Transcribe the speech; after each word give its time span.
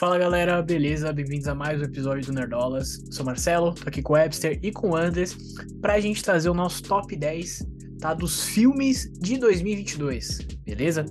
Fala 0.00 0.16
galera, 0.16 0.62
beleza? 0.62 1.12
Bem-vindos 1.12 1.46
a 1.46 1.54
mais 1.54 1.78
um 1.78 1.84
episódio 1.84 2.24
do 2.24 2.32
Nerdolas. 2.32 3.04
Sou 3.10 3.22
Marcelo, 3.22 3.74
tô 3.74 3.86
aqui 3.86 4.00
com 4.00 4.14
o 4.14 4.16
Webster 4.16 4.58
e 4.62 4.72
com 4.72 4.92
o 4.92 4.96
Andres 4.96 5.36
pra 5.78 6.00
gente 6.00 6.24
trazer 6.24 6.48
o 6.48 6.54
nosso 6.54 6.82
top 6.84 7.14
10 7.14 7.66
tá, 8.00 8.14
dos 8.14 8.44
filmes 8.46 9.12
de 9.20 9.36
2022, 9.36 10.38
beleza? 10.64 11.04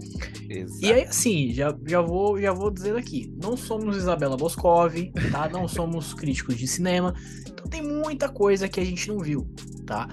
Exato. 0.49 0.83
E 0.83 0.91
aí, 0.91 1.03
assim, 1.03 1.53
já, 1.53 1.71
já, 1.85 2.01
vou, 2.01 2.41
já 2.41 2.51
vou 2.51 2.71
dizendo 2.71 2.97
aqui: 2.97 3.31
não 3.39 3.55
somos 3.55 3.95
Isabela 3.95 4.35
Boscov, 4.35 4.95
tá? 5.31 5.47
Não 5.47 5.67
somos 5.67 6.15
críticos 6.15 6.57
de 6.57 6.67
cinema, 6.67 7.13
então 7.47 7.67
tem 7.67 7.83
muita 7.83 8.27
coisa 8.27 8.67
que 8.67 8.79
a 8.79 8.83
gente 8.83 9.07
não 9.07 9.19
viu, 9.19 9.47
tá? 9.85 10.09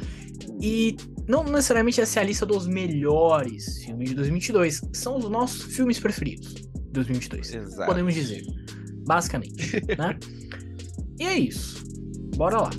E 0.60 0.98
não 1.26 1.42
necessariamente 1.44 2.02
essa 2.02 2.20
é 2.20 2.22
a 2.22 2.26
lista 2.26 2.44
dos 2.44 2.66
melhores 2.66 3.82
filmes 3.82 4.10
de 4.10 4.16
2022, 4.16 4.82
são 4.92 5.16
os 5.16 5.30
nossos 5.30 5.62
filmes 5.74 5.98
preferidos 5.98 6.52
de 6.52 6.66
2022, 6.92 7.54
Exato. 7.54 7.86
podemos 7.86 8.12
dizer, 8.12 8.42
basicamente, 9.06 9.80
né? 9.96 10.18
E 11.18 11.24
é 11.24 11.38
isso, 11.38 11.82
bora 12.36 12.60
lá. 12.60 12.70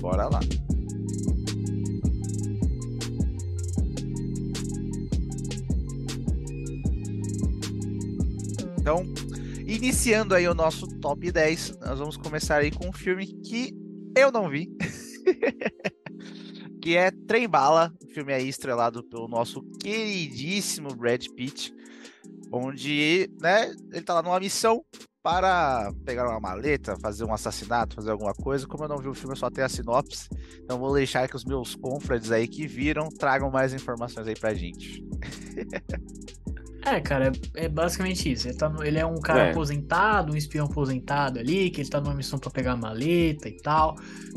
Bora 0.00 0.28
lá. 0.28 0.40
Então, 8.80 9.04
iniciando 9.66 10.34
aí 10.34 10.48
o 10.48 10.54
nosso 10.54 10.86
top 11.00 11.30
10, 11.30 11.78
nós 11.80 11.98
vamos 11.98 12.16
começar 12.16 12.56
aí 12.56 12.70
com 12.70 12.88
um 12.88 12.92
filme 12.92 13.26
que 13.26 13.74
eu 14.16 14.32
não 14.32 14.48
vi. 14.48 14.68
que 16.80 16.96
é 16.96 17.10
Trem 17.10 17.46
Bala, 17.46 17.92
um 18.02 18.08
filme 18.08 18.32
aí 18.32 18.48
estrelado 18.48 19.04
pelo 19.04 19.28
nosso 19.28 19.62
queridíssimo 19.78 20.94
Brad 20.94 21.26
Pitt, 21.36 21.74
onde, 22.50 23.30
né, 23.40 23.70
ele 23.92 24.02
tá 24.02 24.14
lá 24.14 24.22
numa 24.22 24.40
missão 24.40 24.82
para 25.22 25.92
pegar 26.04 26.28
uma 26.28 26.40
maleta, 26.40 26.96
fazer 26.96 27.24
um 27.24 27.32
assassinato, 27.34 27.96
fazer 27.96 28.10
alguma 28.10 28.32
coisa. 28.32 28.66
Como 28.66 28.84
eu 28.84 28.88
não 28.88 28.98
vi 28.98 29.08
o 29.08 29.14
filme, 29.14 29.32
eu 29.32 29.36
só 29.38 29.50
tenho 29.50 29.66
a 29.66 29.68
sinopse. 29.68 30.28
Então 30.62 30.78
vou 30.78 30.94
deixar 30.94 31.28
que 31.28 31.36
os 31.36 31.44
meus 31.44 31.74
confrades 31.74 32.32
aí 32.32 32.48
que 32.48 32.66
viram 32.66 33.08
tragam 33.08 33.50
mais 33.50 33.74
informações 33.74 34.26
aí 34.26 34.34
pra 34.34 34.54
gente. 34.54 35.04
É, 36.82 36.98
cara, 36.98 37.30
é, 37.54 37.64
é 37.66 37.68
basicamente 37.68 38.32
isso. 38.32 38.48
Ele, 38.48 38.56
tá 38.56 38.68
no- 38.68 38.82
ele 38.82 38.98
é 38.98 39.04
um 39.04 39.20
cara 39.20 39.48
É. 39.48 39.50
aposentado, 39.50 40.32
um 40.32 40.36
espião 40.36 40.64
aposentado 40.66 41.38
ali, 41.38 41.70
que 41.70 41.82
ele 41.82 41.90
tá 41.90 42.00
numa 42.00 42.14
missão 42.14 42.38
pra 42.38 42.50
pegar 42.50 42.72
a 42.72 42.76
maleta 42.76 43.48
e 43.48 43.56
tal. 43.58 43.96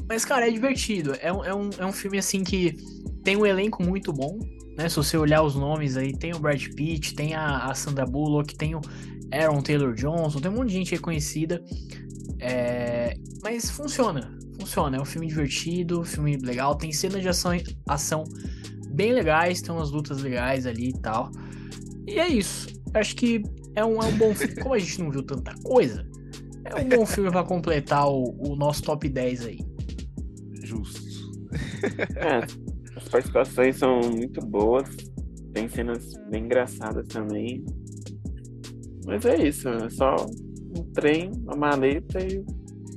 Mas, 0.09 0.25
cara, 0.25 0.47
é 0.47 0.51
divertido. 0.51 1.15
É 1.21 1.31
um, 1.31 1.45
é 1.45 1.55
um, 1.55 1.69
é 1.79 1.85
um 1.85 1.93
filme, 1.93 2.17
assim, 2.17 2.43
que 2.43 2.75
tem 3.23 3.37
um 3.37 3.45
elenco 3.45 3.81
muito 3.81 4.11
bom, 4.11 4.37
né? 4.77 4.89
Se 4.89 4.97
você 4.97 5.17
olhar 5.17 5.41
os 5.41 5.55
nomes 5.55 5.95
aí, 5.95 6.11
tem 6.17 6.35
o 6.35 6.39
Brad 6.39 6.61
Pitt, 6.75 7.15
tem 7.15 7.33
a, 7.33 7.59
a 7.67 7.73
Sandra 7.73 8.05
Bullock, 8.05 8.53
tem 8.57 8.75
o 8.75 8.81
Aaron 9.33 9.61
Taylor 9.61 9.93
Johnson, 9.93 10.39
tem 10.39 10.51
um 10.51 10.55
monte 10.55 10.69
de 10.69 10.75
gente 10.75 10.91
reconhecida. 10.91 11.63
É, 12.39 13.15
Mas 13.41 13.69
funciona, 13.69 14.37
funciona. 14.59 14.97
É 14.97 15.01
um 15.01 15.05
filme 15.05 15.27
divertido, 15.27 16.03
filme 16.03 16.37
legal, 16.37 16.75
tem 16.75 16.91
cenas 16.91 17.21
de 17.21 17.29
ação, 17.29 17.51
ação 17.87 18.23
bem 18.89 19.13
legais, 19.13 19.61
tem 19.61 19.73
umas 19.73 19.91
lutas 19.91 20.21
legais 20.21 20.65
ali 20.65 20.89
e 20.89 20.99
tal. 20.99 21.31
E 22.07 22.19
é 22.19 22.27
isso. 22.27 22.67
Acho 22.93 23.15
que 23.15 23.41
é 23.75 23.83
um, 23.83 24.01
é 24.01 24.05
um 24.05 24.17
bom 24.17 24.35
filme. 24.35 24.55
Como 24.55 24.73
a 24.73 24.79
gente 24.79 25.01
não 25.01 25.09
viu 25.09 25.23
tanta 25.23 25.53
coisa, 25.63 26.05
é 26.65 26.75
um 26.75 26.87
bom 26.87 27.05
filme 27.05 27.31
pra 27.31 27.43
completar 27.43 28.07
o, 28.07 28.35
o 28.39 28.55
nosso 28.55 28.83
top 28.83 29.07
10 29.09 29.45
aí. 29.45 29.59
Justo. 30.63 31.01
É, 32.15 32.37
as 32.95 33.09
participações 33.09 33.77
são 33.77 33.99
muito 33.99 34.39
boas. 34.45 34.89
Tem 35.53 35.67
cenas 35.67 36.13
bem 36.29 36.45
engraçadas 36.45 37.05
também. 37.07 37.65
Mas 39.05 39.25
é 39.25 39.47
isso, 39.47 39.69
é 39.69 39.89
só 39.89 40.15
um 40.77 40.83
trem, 40.93 41.31
uma 41.43 41.55
maleta 41.55 42.19
e 42.19 42.39
o 42.39 42.45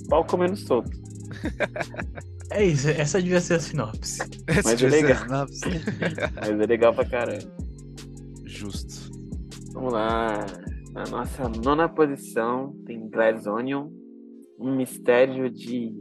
pau 0.08 0.24
comendo 0.24 0.56
solto. 0.56 0.90
É 2.50 2.64
isso, 2.64 2.88
essa 2.88 3.20
devia 3.20 3.40
ser 3.40 3.54
a 3.54 3.60
sinopse. 3.60 4.20
Mas 4.64 4.82
é 4.82 4.88
legal. 4.88 5.26
Mas 5.28 6.48
é 6.48 6.66
legal 6.66 6.94
pra 6.94 7.04
caramba. 7.04 7.44
Justo. 8.44 9.10
Vamos 9.72 9.92
lá. 9.92 10.46
Na 10.92 11.04
nossa 11.10 11.48
nona 11.48 11.88
posição 11.88 12.74
tem 12.86 13.10
Glass 13.10 13.46
Onion, 13.46 13.90
um 14.58 14.74
mistério 14.74 15.50
de 15.50 15.92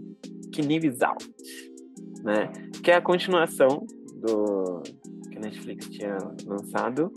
Knives 0.55 1.01
Out, 1.01 1.29
né? 2.23 2.51
Que 2.81 2.91
é 2.91 2.95
a 2.95 3.01
continuação 3.01 3.85
do 4.21 4.81
que 5.29 5.38
a 5.38 5.41
Netflix 5.41 5.89
tinha 5.89 6.17
lançado, 6.45 7.11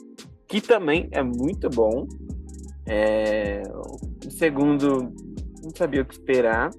que 0.48 0.60
também 0.60 1.08
é 1.12 1.22
muito 1.22 1.68
bom. 1.70 2.08
É... 2.88 3.62
O 3.72 4.30
segundo 4.30 5.12
não 5.62 5.70
sabia 5.74 6.02
o 6.02 6.04
que 6.04 6.14
esperar 6.14 6.70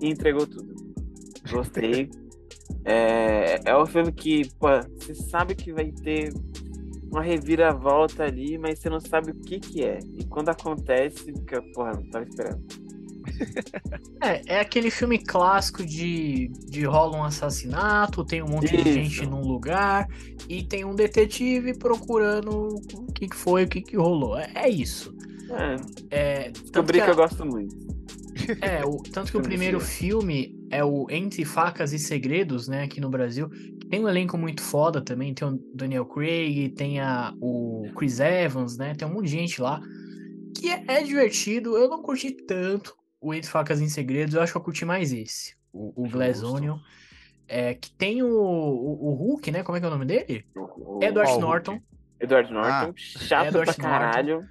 e 0.00 0.08
entregou 0.08 0.46
tudo. 0.46 0.74
Gostei. 1.50 2.10
é, 2.84 3.60
é 3.64 3.76
um 3.76 3.86
filme 3.86 4.12
que, 4.12 4.48
pô, 4.58 4.68
você 4.96 5.14
sabe 5.14 5.54
que 5.54 5.72
vai 5.72 5.90
ter 5.90 6.32
uma 7.10 7.22
reviravolta 7.22 8.24
ali, 8.24 8.56
mas 8.56 8.78
você 8.78 8.88
não 8.88 9.00
sabe 9.00 9.32
o 9.32 9.34
que 9.34 9.58
que 9.58 9.84
é. 9.84 9.98
E 10.16 10.24
quando 10.24 10.48
acontece, 10.48 11.24
fica, 11.24 11.60
porra, 11.74 11.92
não 11.94 12.08
tava 12.10 12.24
esperando. 12.24 12.62
É, 14.22 14.56
é 14.56 14.60
aquele 14.60 14.90
filme 14.90 15.18
clássico 15.18 15.82
de, 15.82 16.48
de 16.68 16.84
rola 16.84 17.16
um 17.16 17.24
assassinato, 17.24 18.22
tem 18.22 18.42
um 18.42 18.48
monte 18.48 18.76
de 18.76 18.76
Isso. 18.76 18.92
gente 18.92 19.26
num 19.26 19.40
lugar 19.40 20.06
e 20.46 20.62
tem 20.62 20.84
um 20.84 20.94
detetive 20.94 21.72
procurando 21.72 22.68
o 22.94 23.12
que, 23.14 23.28
que 23.28 23.36
foi, 23.36 23.64
o 23.64 23.68
que, 23.68 23.80
que 23.80 23.96
rolou. 23.96 24.38
É, 24.38 24.50
é 24.54 24.68
isso. 24.68 25.16
É, 25.50 25.76
É, 26.10 26.42
tanto 26.50 26.62
descobri 26.62 26.98
que, 26.98 27.04
a- 27.04 27.08
eu 27.08 27.16
gosto 27.16 27.44
muito. 27.46 27.76
É, 28.60 28.84
o, 28.84 28.96
tanto 29.02 29.30
que 29.30 29.36
o 29.36 29.42
primeiro 29.42 29.78
filme 29.80 30.56
é 30.70 30.82
o 30.84 31.06
Entre 31.10 31.44
Facas 31.44 31.92
e 31.92 31.98
Segredos, 31.98 32.68
né, 32.68 32.84
aqui 32.84 33.00
no 33.00 33.10
Brasil. 33.10 33.50
Tem 33.90 34.00
um 34.02 34.08
elenco 34.08 34.38
muito 34.38 34.62
foda 34.62 35.00
também, 35.00 35.34
tem 35.34 35.46
o 35.46 35.60
Daniel 35.74 36.06
Craig, 36.06 36.70
tem 36.70 37.00
a, 37.00 37.34
o 37.40 37.90
Chris 37.96 38.20
Evans, 38.20 38.76
né, 38.78 38.94
tem 38.94 39.06
um 39.06 39.12
monte 39.12 39.26
de 39.26 39.32
gente 39.32 39.60
lá. 39.60 39.80
Que 40.56 40.70
é, 40.70 40.84
é 40.88 41.02
divertido, 41.02 41.76
eu 41.76 41.88
não 41.88 42.02
curti 42.02 42.30
tanto 42.30 42.96
o 43.20 43.34
Entre 43.34 43.50
Facas 43.50 43.80
e 43.80 43.90
Segredos, 43.90 44.34
eu 44.34 44.40
acho 44.42 44.52
que 44.52 44.58
eu 44.58 44.62
curti 44.62 44.84
mais 44.84 45.12
esse, 45.12 45.54
o, 45.72 46.04
o 46.04 46.08
Glass. 46.08 46.42
Onion. 46.42 46.78
É, 47.46 47.74
que 47.74 47.90
tem 47.92 48.22
o, 48.22 48.28
o, 48.28 49.08
o 49.10 49.14
Hulk, 49.14 49.50
né, 49.50 49.62
como 49.64 49.76
é 49.76 49.80
que 49.80 49.84
é 49.84 49.88
o 49.88 49.92
nome 49.92 50.06
dele? 50.06 50.44
O- 50.54 51.00
Edward 51.02 51.38
Norton, 51.38 51.72
Hulk. 51.72 51.84
Edward 52.20 52.52
Norton, 52.52 52.92
chato 52.96 53.48
Edward 53.48 53.74
pra 53.74 53.82
caralho. 53.82 54.44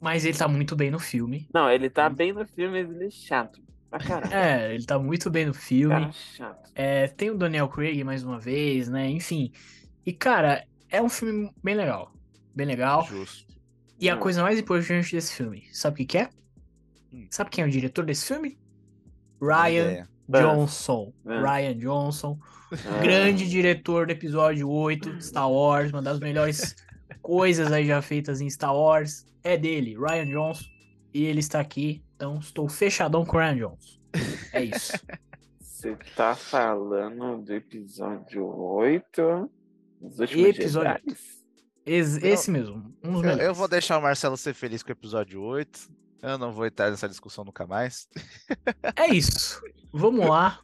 Mas 0.00 0.24
ele 0.24 0.36
tá 0.36 0.46
muito 0.48 0.74
bem 0.76 0.90
no 0.90 0.98
filme. 0.98 1.48
Não, 1.52 1.70
ele 1.70 1.88
tá 1.90 2.08
bem 2.08 2.32
no 2.32 2.46
filme, 2.46 2.82
mas 2.82 2.94
ele 2.94 3.06
é 3.06 3.10
chato 3.10 3.60
pra 3.90 3.98
caralho. 3.98 4.32
É, 4.34 4.74
ele 4.74 4.84
tá 4.84 4.98
muito 4.98 5.30
bem 5.30 5.46
no 5.46 5.54
filme. 5.54 5.94
Cara 5.94 6.12
chato. 6.12 6.70
É, 6.74 7.08
tem 7.08 7.30
o 7.30 7.36
Daniel 7.38 7.68
Craig 7.68 8.02
mais 8.04 8.22
uma 8.22 8.38
vez, 8.38 8.88
né? 8.88 9.08
Enfim. 9.08 9.52
E, 10.04 10.12
cara, 10.12 10.64
é 10.88 11.00
um 11.02 11.08
filme 11.08 11.50
bem 11.62 11.74
legal. 11.74 12.12
Bem 12.54 12.66
legal. 12.66 13.04
Justo. 13.06 13.46
E 13.98 14.10
a 14.10 14.16
Hum. 14.16 14.20
coisa 14.20 14.42
mais 14.42 14.58
importante 14.58 15.12
desse 15.14 15.34
filme, 15.34 15.64
sabe 15.72 15.94
o 15.94 15.96
que, 15.98 16.04
que 16.06 16.18
é? 16.18 16.28
Hum. 17.12 17.26
Sabe 17.30 17.50
quem 17.50 17.64
é 17.64 17.66
o 17.66 17.70
diretor 17.70 18.04
desse 18.04 18.26
filme? 18.26 18.58
Ryan. 19.40 20.06
Johnson. 20.28 21.12
É. 21.26 21.38
Ryan 21.40 21.78
Johnson. 21.78 22.38
Ah, 22.72 22.98
Grande 23.00 23.48
diretor 23.48 24.06
do 24.06 24.12
episódio 24.12 24.68
8 24.68 25.12
de 25.16 25.24
Star 25.24 25.50
Wars. 25.50 25.92
Uma 25.92 26.02
das 26.02 26.18
melhores 26.18 26.74
coisas 27.22 27.72
aí 27.72 27.86
já 27.86 28.00
feitas 28.02 28.40
em 28.40 28.48
Star 28.50 28.74
Wars. 28.74 29.26
É 29.42 29.56
dele, 29.56 29.96
Ryan 29.96 30.26
Johnson. 30.26 30.64
E 31.14 31.24
ele 31.24 31.40
está 31.40 31.60
aqui. 31.60 32.02
Então, 32.14 32.38
estou 32.38 32.68
fechadão 32.68 33.24
com 33.24 33.36
o 33.36 33.40
Ryan 33.40 33.56
Johnson. 33.56 33.98
É 34.52 34.64
isso. 34.64 34.92
Você 35.60 35.94
tá 36.16 36.34
falando 36.34 37.42
do 37.42 37.52
episódio 37.54 38.44
8? 38.46 39.50
Os 40.00 40.18
últimos 40.18 40.46
Episódio 40.48 41.00
Jedi? 41.06 41.18
Esse, 41.84 42.50
mesmo. 42.50 42.92
Um 43.04 43.22
Eu, 43.24 43.38
eu 43.38 43.54
vou 43.54 43.68
deixar 43.68 43.98
o 43.98 44.02
Marcelo 44.02 44.36
ser 44.36 44.54
feliz 44.54 44.82
com 44.82 44.88
o 44.88 44.92
episódio 44.92 45.40
8. 45.40 45.88
Eu 46.22 46.38
não 46.38 46.50
vou 46.52 46.66
entrar 46.66 46.90
nessa 46.90 47.08
discussão 47.08 47.44
nunca 47.44 47.66
mais. 47.66 48.08
É 48.96 49.06
isso. 49.14 49.62
Vamos 49.92 50.26
lá. 50.26 50.60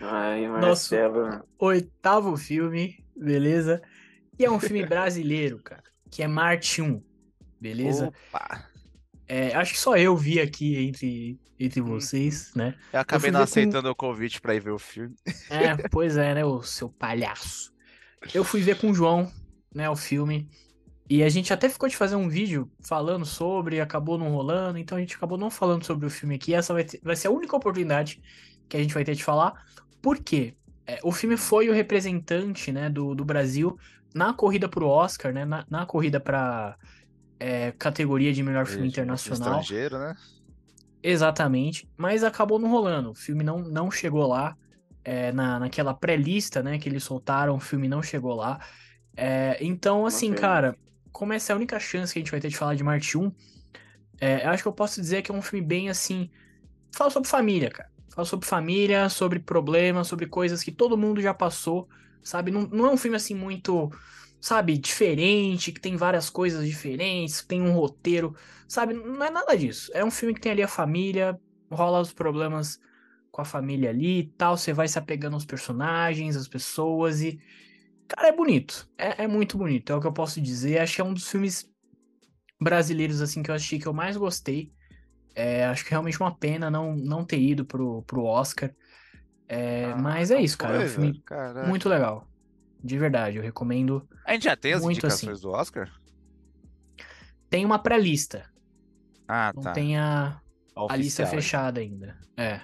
Ai, 0.00 0.46
Nosso- 0.46 0.60
Marcelo. 0.94 1.42
Oitavo 1.58 2.36
filme, 2.36 3.02
beleza? 3.16 3.80
E 4.40 4.44
é 4.44 4.50
um 4.50 4.58
filme 4.58 4.84
brasileiro, 4.86 5.58
cara. 5.62 5.82
Que 6.10 6.22
é 6.22 6.26
Marte 6.26 6.80
1, 6.80 7.02
beleza? 7.60 8.08
Opa! 8.08 8.66
É, 9.28 9.54
acho 9.54 9.74
que 9.74 9.78
só 9.78 9.96
eu 9.96 10.16
vi 10.16 10.40
aqui 10.40 10.76
entre, 10.78 11.38
entre 11.58 11.80
vocês, 11.80 12.52
né? 12.56 12.74
Eu 12.92 13.00
acabei 13.00 13.20
fui 13.20 13.30
não 13.30 13.40
ver 13.40 13.44
com- 13.46 13.50
aceitando 13.50 13.88
o 13.90 13.94
convite 13.94 14.40
pra 14.40 14.54
ir 14.54 14.60
ver 14.60 14.72
o 14.72 14.78
filme. 14.78 15.14
É, 15.48 15.76
pois 15.88 16.16
é, 16.16 16.34
né, 16.34 16.44
o 16.44 16.62
seu 16.62 16.88
palhaço. 16.88 17.72
Eu 18.34 18.42
fui 18.42 18.60
ver 18.60 18.78
com 18.80 18.90
o 18.90 18.94
João, 18.94 19.30
né, 19.74 19.88
o 19.88 19.94
filme. 19.94 20.48
E 21.08 21.22
a 21.22 21.28
gente 21.28 21.52
até 21.52 21.68
ficou 21.68 21.88
de 21.88 21.96
fazer 21.96 22.16
um 22.16 22.28
vídeo 22.28 22.70
falando 22.82 23.24
sobre, 23.24 23.80
acabou 23.80 24.16
não 24.18 24.30
rolando, 24.30 24.78
então 24.78 24.96
a 24.98 25.00
gente 25.00 25.14
acabou 25.16 25.36
não 25.38 25.50
falando 25.50 25.84
sobre 25.84 26.06
o 26.06 26.10
filme 26.10 26.34
aqui. 26.34 26.54
Essa 26.54 26.72
vai, 26.72 26.84
ter- 26.84 27.00
vai 27.02 27.14
ser 27.14 27.28
a 27.28 27.30
única 27.30 27.54
oportunidade 27.54 28.20
que 28.68 28.76
a 28.76 28.80
gente 28.80 28.94
vai 28.94 29.04
ter 29.04 29.14
de 29.14 29.22
falar. 29.22 29.64
Por 30.02 30.18
quê? 30.18 30.54
É, 30.86 30.98
o 31.04 31.12
filme 31.12 31.36
foi 31.36 31.68
o 31.68 31.72
representante, 31.72 32.72
né, 32.72 32.90
do, 32.90 33.14
do 33.14 33.24
Brasil 33.24 33.78
na 34.14 34.34
corrida 34.34 34.68
pro 34.68 34.86
Oscar, 34.86 35.32
né, 35.32 35.44
na, 35.44 35.64
na 35.68 35.86
corrida 35.86 36.20
pra 36.20 36.76
é, 37.38 37.72
categoria 37.72 38.32
de 38.32 38.42
melhor 38.42 38.66
filme 38.66 38.88
internacional. 38.88 39.60
Estrangeiro, 39.60 39.98
né? 39.98 40.14
Exatamente, 41.02 41.88
mas 41.96 42.22
acabou 42.24 42.58
não 42.58 42.70
rolando. 42.70 43.10
O 43.10 43.14
filme 43.14 43.42
não, 43.44 43.58
não 43.60 43.90
chegou 43.90 44.26
lá. 44.26 44.56
é, 45.04 45.32
na, 45.32 45.58
naquela 45.60 45.94
pré-lista, 45.94 46.62
né, 46.62 46.78
que 46.78 46.88
eles 46.88 47.02
soltaram, 47.04 47.56
o 47.56 47.60
filme 47.60 47.88
não 47.88 48.02
chegou 48.02 48.34
lá. 48.34 48.60
É, 49.16 49.56
então, 49.60 50.06
assim, 50.06 50.32
cara, 50.34 50.76
como 51.12 51.32
essa 51.32 51.52
é 51.52 51.54
a 51.54 51.56
única 51.56 51.78
chance 51.80 52.12
que 52.12 52.18
a 52.18 52.22
gente 52.22 52.30
vai 52.30 52.40
ter 52.40 52.48
de 52.48 52.56
falar 52.56 52.74
de 52.74 52.84
Marte 52.84 53.16
1, 53.18 53.32
é, 54.20 54.46
eu 54.46 54.50
acho 54.50 54.62
que 54.62 54.68
eu 54.68 54.72
posso 54.72 55.00
dizer 55.00 55.22
que 55.22 55.30
é 55.32 55.34
um 55.34 55.42
filme 55.42 55.64
bem 55.64 55.88
assim. 55.88 56.30
Fala 56.94 57.10
sobre 57.10 57.28
família, 57.28 57.70
cara. 57.70 57.90
Fala 58.10 58.26
sobre 58.26 58.46
família, 58.46 59.08
sobre 59.08 59.38
problemas, 59.40 60.08
sobre 60.08 60.26
coisas 60.26 60.62
que 60.62 60.72
todo 60.72 60.98
mundo 60.98 61.20
já 61.20 61.32
passou, 61.32 61.88
sabe? 62.22 62.50
Não, 62.50 62.62
não 62.62 62.86
é 62.86 62.92
um 62.92 62.96
filme 62.96 63.16
assim 63.16 63.34
muito, 63.34 63.90
sabe, 64.40 64.78
diferente, 64.78 65.72
que 65.72 65.80
tem 65.80 65.96
várias 65.96 66.30
coisas 66.30 66.66
diferentes, 66.66 67.42
tem 67.44 67.62
um 67.62 67.72
roteiro, 67.72 68.34
sabe? 68.68 68.94
Não 68.94 69.22
é 69.24 69.30
nada 69.30 69.56
disso. 69.56 69.90
É 69.94 70.04
um 70.04 70.10
filme 70.10 70.34
que 70.34 70.40
tem 70.40 70.52
ali 70.52 70.62
a 70.62 70.68
família, 70.68 71.38
rola 71.70 72.00
os 72.00 72.12
problemas 72.12 72.80
com 73.30 73.40
a 73.42 73.44
família 73.44 73.90
ali 73.90 74.20
e 74.20 74.26
tal, 74.32 74.56
você 74.56 74.72
vai 74.72 74.88
se 74.88 74.98
apegando 74.98 75.34
aos 75.34 75.44
personagens, 75.44 76.36
às 76.36 76.48
pessoas 76.48 77.20
e. 77.22 77.40
Cara, 78.08 78.28
é 78.28 78.32
bonito. 78.32 78.88
É, 78.98 79.24
é 79.24 79.28
muito 79.28 79.56
bonito, 79.56 79.92
é 79.92 79.96
o 79.96 80.00
que 80.00 80.06
eu 80.06 80.12
posso 80.12 80.40
dizer. 80.40 80.78
Acho 80.78 80.96
que 80.96 81.00
é 81.00 81.04
um 81.04 81.14
dos 81.14 81.28
filmes 81.28 81.70
brasileiros, 82.60 83.20
assim, 83.20 83.42
que 83.42 83.50
eu 83.50 83.54
assisti 83.54 83.78
que 83.78 83.86
eu 83.86 83.92
mais 83.92 84.16
gostei. 84.16 84.72
É, 85.34 85.64
acho 85.66 85.84
que 85.84 85.90
é 85.90 85.92
realmente 85.92 86.20
uma 86.20 86.34
pena 86.36 86.70
não, 86.70 86.94
não 86.96 87.24
ter 87.24 87.40
ido 87.40 87.64
pro, 87.64 88.02
pro 88.02 88.24
Oscar. 88.24 88.74
É, 89.50 89.84
Ah, 89.86 89.96
mas 89.96 90.30
é 90.30 90.34
não 90.36 90.40
isso, 90.40 90.56
cara. 90.56 90.82
É 90.82 90.86
um 90.86 90.88
filme. 90.88 91.22
Caraca. 91.24 91.68
muito 91.68 91.88
legal. 91.88 92.26
De 92.82 92.96
verdade, 92.98 93.36
eu 93.36 93.42
recomendo. 93.42 94.08
A 94.24 94.32
gente 94.32 94.44
já 94.44 94.56
tem 94.56 94.72
as 94.72 94.82
Muito 94.82 94.96
indicações 94.98 95.32
assim. 95.34 95.42
do 95.42 95.50
Oscar? 95.50 95.90
Tem 97.48 97.64
uma 97.64 97.78
pré-lista, 97.82 98.48
Ah, 99.28 99.52
não 99.54 99.62
tá. 99.62 99.72
tem 99.72 99.98
a, 99.98 100.40
a 100.88 100.96
lista 100.96 101.26
fechada 101.26 101.80
ainda. 101.80 102.18
É, 102.36 102.60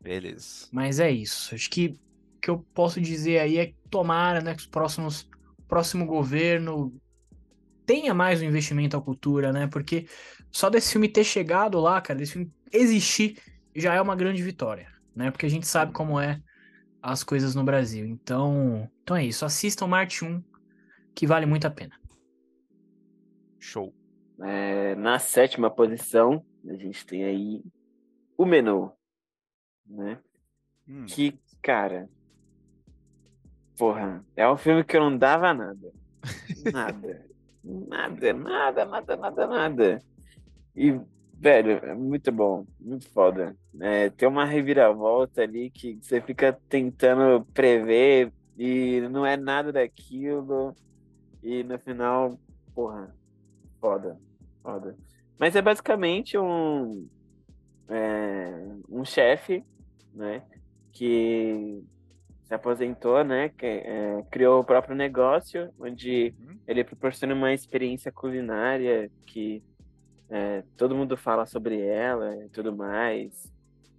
Beleza. 0.00 0.68
mas 0.70 1.00
é 1.00 1.10
isso. 1.10 1.54
Acho 1.54 1.70
que 1.70 1.88
o 1.88 2.40
que 2.40 2.50
eu 2.50 2.58
posso 2.74 3.00
dizer 3.00 3.38
aí 3.40 3.58
é 3.58 3.66
que 3.68 3.76
tomara, 3.90 4.40
né, 4.42 4.54
que 4.54 4.60
os 4.60 4.66
próximos 4.66 5.28
próximo 5.66 6.04
governo 6.06 6.94
tenha 7.86 8.14
mais 8.14 8.42
um 8.42 8.46
investimento 8.46 8.96
à 8.96 9.02
cultura, 9.02 9.52
né? 9.52 9.66
Porque 9.68 10.06
só 10.52 10.70
desse 10.70 10.92
filme 10.92 11.08
ter 11.08 11.24
chegado 11.24 11.80
lá, 11.80 12.00
cara, 12.00 12.18
desse 12.18 12.32
filme 12.34 12.52
existir 12.72 13.40
já 13.76 13.94
é 13.94 14.00
uma 14.02 14.16
grande 14.16 14.42
vitória, 14.42 14.88
né? 15.14 15.30
Porque 15.30 15.46
a 15.46 15.50
gente 15.50 15.66
sabe 15.66 15.92
como 15.92 16.20
é 16.20 16.40
as 17.02 17.22
coisas 17.22 17.54
no 17.54 17.62
Brasil. 17.62 18.06
Então, 18.06 18.90
então 19.02 19.16
é 19.16 19.24
isso. 19.24 19.44
Assistam 19.44 19.86
Marte 19.86 20.24
1, 20.24 20.42
que 21.14 21.26
vale 21.26 21.46
muito 21.46 21.66
a 21.66 21.70
pena. 21.70 21.94
Show. 23.60 23.94
É, 24.40 24.94
na 24.96 25.18
sétima 25.18 25.70
posição, 25.70 26.44
a 26.68 26.74
gente 26.74 27.06
tem 27.06 27.24
aí 27.24 27.62
o 28.36 28.44
Menu, 28.44 28.92
né? 29.86 30.18
Hum, 30.88 31.06
Que, 31.06 31.38
cara, 31.62 32.08
porra, 33.76 34.24
é 34.36 34.48
um 34.48 34.56
filme 34.56 34.84
que 34.84 34.96
eu 34.96 35.00
não 35.00 35.16
dava 35.16 35.54
nada. 35.54 35.92
Nada. 36.72 37.26
nada, 37.62 38.32
nada, 38.32 38.84
nada, 38.84 39.16
nada, 39.16 39.46
nada. 39.46 39.98
E, 40.74 40.98
velho, 41.38 41.72
é 41.84 41.94
muito 41.94 42.30
bom, 42.32 42.66
muito 42.80 43.08
foda. 43.10 43.56
É, 43.80 44.10
tem 44.10 44.28
uma 44.28 44.44
reviravolta 44.44 45.42
ali 45.42 45.70
que 45.70 45.98
você 46.00 46.20
fica 46.20 46.52
tentando 46.68 47.44
prever 47.52 48.32
e 48.56 49.00
não 49.10 49.24
é 49.26 49.36
nada 49.36 49.72
daquilo. 49.72 50.74
E 51.42 51.62
no 51.62 51.78
final, 51.78 52.38
porra, 52.74 53.14
foda, 53.80 54.18
foda. 54.62 54.96
Mas 55.38 55.54
é 55.56 55.60
basicamente 55.62 56.38
um, 56.38 57.06
é, 57.88 58.66
um 58.88 59.04
chefe, 59.04 59.62
né? 60.14 60.42
Que 60.92 61.82
se 62.44 62.54
aposentou, 62.54 63.22
né? 63.24 63.48
Que 63.50 63.66
é, 63.66 64.24
criou 64.30 64.60
o 64.60 64.64
próprio 64.64 64.94
negócio, 64.96 65.70
onde 65.78 66.34
Uhum. 66.38 66.58
ele 66.66 66.84
proporciona 66.84 67.34
uma 67.34 67.52
experiência 67.52 68.12
culinária 68.12 69.10
que 69.26 69.62
é, 70.30 70.62
todo 70.76 70.94
mundo 70.94 71.16
fala 71.16 71.46
sobre 71.46 71.80
ela 71.80 72.36
e 72.44 72.48
tudo 72.48 72.74
mais. 72.74 73.52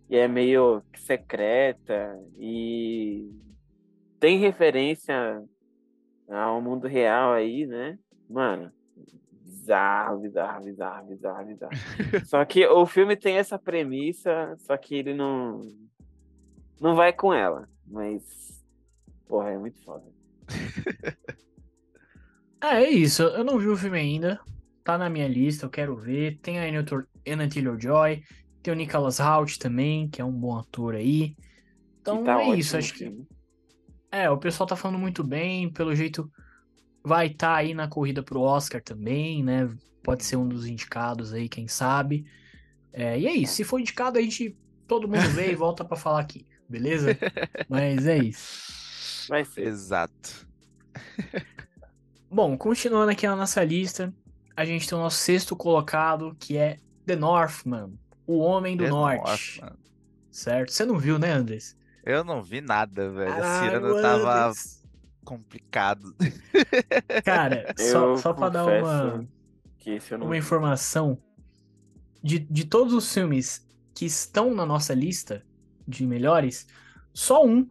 E 0.10 0.18
é 0.18 0.28
meio 0.28 0.84
secreta 0.96 2.20
e 2.38 3.32
tem 4.20 4.38
referência 4.38 5.44
ao 6.30 6.62
mundo 6.62 6.88
real 6.88 7.34
aí, 7.34 7.66
né? 7.66 7.98
Mano, 8.30 8.72
bizarro, 9.44 10.20
bizarro, 10.20 10.64
bizarro, 10.64 11.08
bizarro, 11.08 11.46
bizarro. 11.46 11.74
só 12.26 12.44
que 12.46 12.66
o 12.68 12.86
filme 12.86 13.16
tem 13.16 13.38
essa 13.38 13.58
premissa, 13.58 14.56
só 14.58 14.78
que 14.78 14.96
ele 14.96 15.14
não 15.14 15.62
não 16.80 16.96
vai 16.96 17.14
com 17.14 17.34
ela, 17.34 17.68
mas 17.88 18.64
porra, 19.28 19.52
é 19.52 19.58
muito 19.58 19.82
foda. 19.84 20.06
Ah, 22.62 22.80
é 22.82 22.90
isso. 22.90 23.24
Eu 23.24 23.44
não 23.44 23.58
vi 23.58 23.68
o 23.68 23.78
filme 23.78 23.98
ainda. 23.98 24.40
Tá 24.86 25.00
na 25.00 25.10
minha 25.10 25.28
lista, 25.28 25.66
eu 25.66 25.70
quero 25.70 25.98
ver. 25.98 26.38
Tem 26.44 26.60
a 26.60 26.84
Anna 27.28 27.50
Taylor-Joy, 27.50 28.24
tem 28.62 28.72
o 28.72 28.78
Nicholas 28.78 29.20
Hoult 29.20 29.58
também, 29.58 30.08
que 30.08 30.22
é 30.22 30.24
um 30.24 30.32
bom 30.32 30.56
ator 30.60 30.94
aí. 30.94 31.36
Então 32.00 32.24
tá 32.24 32.34
é 32.34 32.36
ótimo 32.36 32.56
isso, 32.56 32.78
acho 32.78 32.94
que. 32.94 33.12
É, 34.12 34.30
o 34.30 34.38
pessoal 34.38 34.68
tá 34.68 34.76
falando 34.76 35.00
muito 35.00 35.24
bem, 35.24 35.74
pelo 35.74 35.96
jeito 35.96 36.32
vai 37.04 37.28
estar 37.28 37.56
aí 37.56 37.74
na 37.74 37.88
corrida 37.88 38.22
pro 38.22 38.42
Oscar 38.42 38.80
também, 38.80 39.44
né? 39.44 39.68
Pode 40.04 40.24
ser 40.24 40.36
um 40.36 40.48
dos 40.48 40.68
indicados 40.68 41.34
aí, 41.34 41.50
quem 41.50 41.68
sabe. 41.68 42.24
É, 42.94 43.20
e 43.20 43.26
é 43.26 43.34
isso, 43.34 43.56
se 43.56 43.64
for 43.64 43.80
indicado, 43.80 44.20
a 44.20 44.22
gente 44.22 44.56
todo 44.88 45.08
mundo 45.08 45.28
vê 45.32 45.52
e 45.52 45.56
volta 45.58 45.84
pra 45.84 45.98
falar 45.98 46.20
aqui, 46.20 46.46
beleza? 46.70 47.18
Mas 47.68 48.06
é 48.06 48.20
isso. 48.20 49.28
vai 49.30 49.44
ser. 49.44 49.66
Exato. 49.66 50.48
Bom, 52.30 52.56
continuando 52.56 53.12
aqui 53.12 53.26
na 53.26 53.36
nossa 53.36 53.64
lista, 53.64 54.14
a 54.56 54.66
gente 54.66 54.88
tem 54.88 54.98
o 54.98 55.02
nosso 55.02 55.18
sexto 55.18 55.56
colocado, 55.56 56.36
que 56.40 56.58
é 56.58 56.80
The 57.06 57.16
Northman, 57.16 57.94
o 58.26 58.40
Homem 58.40 58.78
do 58.78 58.86
The 58.86 58.90
Norte. 58.90 59.62
Northman. 59.62 59.78
Certo? 60.32 60.72
Você 60.72 60.86
não 60.86 60.98
viu, 60.98 61.18
né, 61.20 61.32
Andres? 61.32 61.78
Eu 62.04 62.24
não 62.24 62.44
vi 62.44 62.62
nada, 62.62 63.10
velho. 63.12 63.44
Esse 63.44 63.68
Caralho, 63.70 63.78
ano 63.78 63.96
tava 64.02 64.48
Andres. 64.48 64.84
complicado. 65.24 66.16
Cara, 67.24 67.74
só, 67.78 68.16
só 68.16 68.34
pra 68.34 68.50
dar 68.50 68.68
uma. 68.68 69.28
que 69.78 69.92
esse 69.92 70.14
eu 70.14 70.20
não 70.20 70.28
uma 70.28 70.36
vi. 70.36 70.40
informação 70.40 71.22
de, 72.24 72.40
de 72.40 72.66
todos 72.66 72.94
os 72.94 73.12
filmes 73.14 73.68
que 73.94 74.06
estão 74.06 74.54
na 74.54 74.66
nossa 74.66 74.94
lista 74.94 75.46
de 75.88 76.06
melhores, 76.06 76.68
só 77.14 77.46
um 77.46 77.68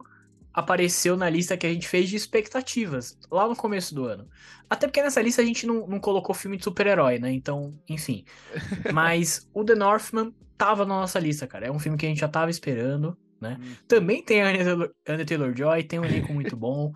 apareceu 0.55 1.17
na 1.17 1.29
lista 1.29 1.57
que 1.57 1.67
a 1.67 1.73
gente 1.73 1.87
fez 1.87 2.09
de 2.09 2.15
expectativas, 2.15 3.17
lá 3.29 3.47
no 3.47 3.55
começo 3.55 3.93
do 3.93 4.05
ano. 4.05 4.27
Até 4.69 4.87
porque 4.87 5.01
nessa 5.03 5.21
lista 5.21 5.41
a 5.41 5.45
gente 5.45 5.67
não, 5.67 5.85
não 5.85 5.99
colocou 5.99 6.33
filme 6.33 6.57
de 6.57 6.63
super-herói, 6.63 7.19
né? 7.19 7.31
Então, 7.31 7.77
enfim. 7.89 8.23
Mas 8.93 9.47
o 9.53 9.63
The 9.65 9.75
Northman 9.75 10.33
tava 10.57 10.85
na 10.85 10.95
nossa 10.95 11.19
lista, 11.19 11.45
cara. 11.45 11.67
É 11.67 11.71
um 11.71 11.79
filme 11.79 11.97
que 11.97 12.05
a 12.05 12.09
gente 12.09 12.19
já 12.21 12.29
tava 12.29 12.49
esperando, 12.49 13.17
né? 13.39 13.57
Também 13.87 14.23
tem 14.23 14.41
a 14.41 14.47
Anya 14.47 14.63
Taylor- 14.63 14.91
Anya 15.07 15.25
Taylor-Joy, 15.25 15.83
tem 15.83 15.99
um 15.99 16.05
elenco 16.05 16.33
muito 16.33 16.55
bom. 16.55 16.93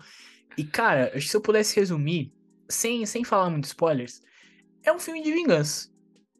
E, 0.56 0.64
cara, 0.64 1.18
se 1.20 1.36
eu 1.36 1.40
pudesse 1.40 1.76
resumir, 1.78 2.32
sem, 2.68 3.04
sem 3.04 3.24
falar 3.24 3.50
muito 3.50 3.64
spoilers, 3.64 4.22
é 4.82 4.90
um 4.92 4.98
filme 4.98 5.22
de 5.22 5.30
vingança. 5.32 5.88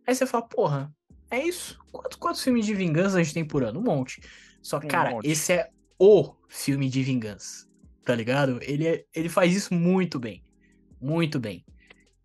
Aí 0.07 0.15
você 0.15 0.27
fala, 0.27 0.47
porra, 0.49 0.93
é 1.31 1.45
isso? 1.47 1.79
Quantos, 1.93 2.17
quantos 2.17 2.43
filmes 2.43 2.65
de 2.67 2.75
vingança 2.75 3.19
a 3.19 3.23
gente 3.23 3.35
tem 3.35 3.45
por 3.45 3.63
ano? 3.63 3.79
Um 3.79 3.85
monte. 3.85 4.21
Só 4.63 4.81
que, 4.81 4.87
Um 4.87 4.89
cara, 4.89 5.11
monte. 5.11 5.29
esse 5.29 5.53
é 5.53 5.69
o 6.01 6.35
filme 6.49 6.89
de 6.89 7.03
vingança. 7.03 7.69
Tá 8.03 8.15
ligado? 8.15 8.59
Ele, 8.63 8.89
é- 8.89 9.05
ele 9.15 9.29
faz 9.29 9.55
isso 9.55 9.75
muito 9.75 10.19
bem. 10.19 10.43
Muito 10.99 11.39
bem. 11.39 11.63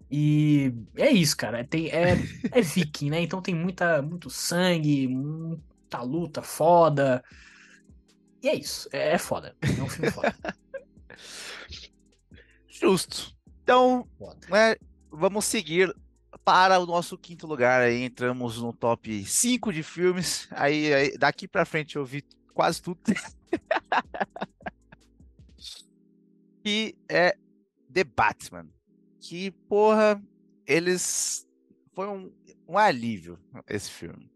E 0.10 0.74
é 0.96 1.12
isso, 1.12 1.36
cara. 1.36 1.66
Tem, 1.66 1.90
é, 1.90 2.14
é 2.52 2.62
viking, 2.64 3.10
né? 3.10 3.20
Então 3.20 3.42
tem 3.42 3.54
muita, 3.54 4.02
muito 4.02 4.30
sangue, 4.30 5.10
muita 5.10 6.02
luta 6.02 6.42
foda. 6.42 7.22
E 8.42 8.48
é 8.48 8.56
isso. 8.56 8.88
É, 8.94 9.14
é 9.14 9.18
foda. 9.18 9.54
É 9.62 9.84
um 9.84 9.90
filme 9.90 10.10
foda. 10.10 10.34
Justo. 12.70 13.36
Então, 13.64 14.08
né, 14.50 14.76
vamos 15.12 15.46
seguir 15.46 15.94
para 16.46 16.80
o 16.80 16.86
nosso 16.86 17.18
quinto 17.18 17.46
lugar. 17.46 17.82
Aí 17.82 18.04
entramos 18.04 18.62
no 18.62 18.72
top 18.72 19.26
5 19.26 19.74
de 19.74 19.84
filmes. 19.84 20.48
Aí, 20.52 20.94
aí, 20.94 21.18
daqui 21.18 21.46
pra 21.48 21.66
frente 21.66 21.98
eu 21.98 22.06
vi 22.06 22.24
quase 22.54 22.82
tudo. 22.82 23.00
e 26.66 26.96
é 27.10 27.38
The 27.92 28.04
Batman. 28.04 28.68
Que, 29.20 29.52
porra, 29.52 30.22
eles. 30.68 31.48
Foi 31.94 32.08
um, 32.08 32.32
um 32.68 32.78
alívio 32.78 33.40
esse 33.68 33.90
filme. 33.90 34.30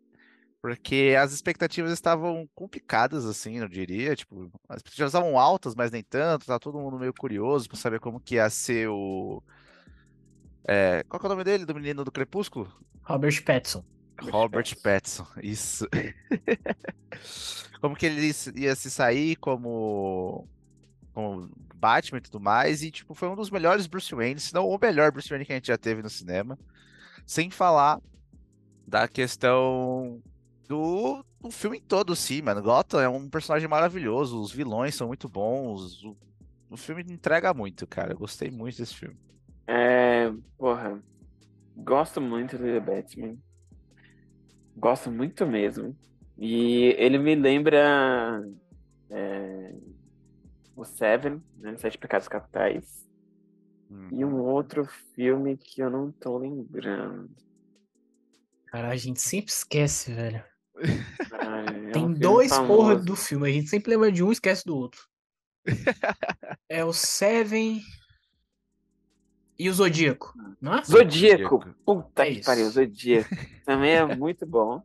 Porque 0.62 1.16
as 1.18 1.32
expectativas 1.32 1.92
estavam 1.92 2.48
complicadas, 2.54 3.26
assim, 3.26 3.58
eu 3.60 3.68
diria. 3.68 4.16
Tipo, 4.16 4.52
as 4.68 4.78
expectativas 4.78 5.10
estavam 5.14 5.38
altas, 5.40 5.76
mas 5.76 5.92
nem 5.92 6.04
tanto. 6.04 6.46
Tá 6.46 6.60
todo 6.60 6.80
mundo 6.80 7.00
meio 7.00 7.14
curioso 7.14 7.68
para 7.68 7.78
saber 7.78 8.00
como 8.00 8.20
que 8.20 8.36
ia 8.36 8.50
ser 8.50 8.90
o, 8.90 9.42
É, 10.68 11.04
qual 11.10 11.20
que 11.20 11.26
é 11.26 11.30
o 11.30 11.32
nome 11.32 11.44
dele, 11.44 11.66
do 11.66 11.74
menino 11.74 12.04
do 12.04 12.12
Crepúsculo? 12.12 12.72
Robert 13.04 13.44
Pattinson. 13.44 13.84
Robert 14.32 14.76
Pattinson, 14.82 15.28
isso. 15.42 15.88
como 17.82 17.96
que 17.96 18.06
ele 18.06 18.32
ia 18.56 18.76
se 18.76 18.92
sair 18.92 19.36
como, 19.38 20.48
como 21.14 21.50
Batman 21.76 22.18
e 22.20 22.22
tudo 22.22 22.40
mais, 22.40 22.84
e 22.84 22.92
tipo, 22.92 23.14
foi 23.14 23.30
um 23.30 23.36
dos 23.36 23.50
melhores 23.50 23.88
Bruce 23.88 24.14
Wayne, 24.14 24.40
se 24.40 24.54
não 24.54 24.68
o 24.68 24.78
melhor 24.80 25.12
Bruce 25.12 25.30
Wayne 25.30 25.46
que 25.46 25.54
a 25.54 25.56
gente 25.56 25.68
já 25.68 25.78
teve 25.78 26.02
no 26.02 26.10
cinema. 26.10 26.58
Sem 27.26 27.50
falar 27.50 28.02
da 28.88 29.08
questão 29.08 30.22
do, 30.68 31.24
do 31.40 31.52
filme 31.52 31.80
todo, 31.80 32.16
sim, 32.16 32.42
mano. 32.42 32.62
Gotham 32.62 33.02
é 33.02 33.08
um 33.08 33.30
personagem 33.30 33.68
maravilhoso, 33.68 34.42
os 34.42 34.52
vilões 34.52 34.96
são 34.96 35.08
muito 35.08 35.30
bons, 35.30 36.04
o, 36.04 36.18
o 36.70 36.78
filme 36.78 37.04
entrega 37.04 37.54
muito, 37.54 37.88
cara. 37.88 38.14
Eu 38.14 38.18
gostei 38.18 38.52
muito 38.52 38.78
desse 38.78 38.96
filme. 38.96 39.18
É, 39.68 40.32
porra, 40.58 41.00
gosto 41.78 42.20
muito 42.20 42.58
do 42.58 42.64
The 42.64 42.80
Batman. 42.80 43.38
Gosto 44.80 45.12
muito 45.12 45.46
mesmo. 45.46 45.96
E 46.38 46.96
ele 46.98 47.18
me 47.18 47.36
lembra 47.36 48.42
é, 49.10 49.74
o 50.76 50.86
Seven, 50.86 51.44
né? 51.58 51.76
Sete 51.78 51.98
Pecados 51.98 52.30
Capitais. 52.30 53.06
Hum. 53.92 54.08
E 54.12 54.24
um 54.24 54.40
outro 54.40 54.86
filme 55.14 55.58
que 55.58 55.82
eu 55.82 55.90
não 55.90 56.12
tô 56.12 56.38
lembrando. 56.38 57.30
Cara, 58.68 58.90
a 58.90 58.96
gente 58.96 59.20
sempre 59.20 59.52
esquece, 59.52 60.14
velho. 60.14 60.44
Ah, 61.34 61.66
é 61.66 61.92
Tem 61.92 62.06
um 62.06 62.14
dois 62.14 62.52
famoso. 62.52 62.74
porra 62.74 62.96
do 62.96 63.16
filme, 63.16 63.50
a 63.50 63.52
gente 63.52 63.68
sempre 63.68 63.92
lembra 63.92 64.12
de 64.12 64.24
um 64.24 64.30
e 64.30 64.34
esquece 64.34 64.64
do 64.66 64.78
outro. 64.78 65.02
é 66.70 66.86
o 66.86 66.94
Seven 66.94 67.82
e 69.60 69.70
o 69.70 69.74
Zodíaco, 69.74 70.34
não 70.62 70.78
é? 70.78 70.84
Zodíaco, 70.86 71.66
puta 71.86 72.24
é 72.24 72.28
que 72.28 72.40
isso. 72.40 72.46
pariu, 72.46 72.70
Zodíaco. 72.70 73.36
Também 73.66 73.92
é 73.92 74.16
muito 74.16 74.46
bom. 74.46 74.82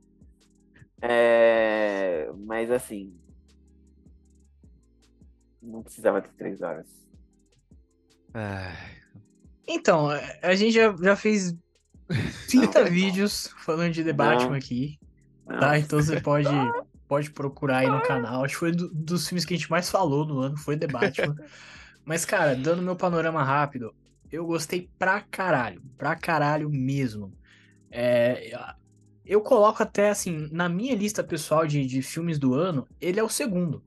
É... 1.00 2.28
Mas 2.44 2.72
assim. 2.72 3.14
Não 5.62 5.80
precisava 5.80 6.20
ter 6.20 6.32
três 6.32 6.60
horas. 6.60 6.86
Então, 9.66 10.08
a 10.42 10.54
gente 10.56 10.72
já, 10.72 10.94
já 11.00 11.14
fez 11.14 11.56
30 12.50 12.82
não, 12.82 12.90
vídeos 12.90 13.54
falando 13.58 13.92
de 13.92 14.02
The 14.02 14.12
Batman 14.12 14.56
aqui. 14.56 14.98
Não. 15.46 15.60
Tá? 15.60 15.78
Então 15.78 16.02
você 16.02 16.20
pode, 16.20 16.48
pode 17.06 17.30
procurar 17.30 17.78
aí 17.78 17.88
no 17.88 18.02
canal. 18.02 18.44
Acho 18.44 18.54
que 18.54 18.60
foi 18.60 18.72
do, 18.72 18.88
dos 18.92 19.28
filmes 19.28 19.44
que 19.44 19.54
a 19.54 19.56
gente 19.56 19.70
mais 19.70 19.88
falou 19.88 20.26
no 20.26 20.40
ano, 20.40 20.56
foi 20.56 20.76
The 20.76 20.88
Batman. 20.88 21.36
Mas, 22.04 22.24
cara, 22.24 22.54
dando 22.54 22.82
meu 22.82 22.96
panorama 22.96 23.42
rápido, 23.42 23.94
eu 24.34 24.46
gostei 24.46 24.90
pra 24.98 25.20
caralho. 25.20 25.80
Pra 25.96 26.16
caralho 26.16 26.68
mesmo. 26.68 27.32
É, 27.90 28.52
eu 29.24 29.40
coloco 29.40 29.82
até 29.82 30.10
assim, 30.10 30.48
na 30.50 30.68
minha 30.68 30.94
lista 30.94 31.22
pessoal 31.22 31.66
de, 31.66 31.86
de 31.86 32.02
filmes 32.02 32.38
do 32.38 32.54
ano, 32.54 32.86
ele 33.00 33.20
é 33.20 33.22
o 33.22 33.28
segundo. 33.28 33.82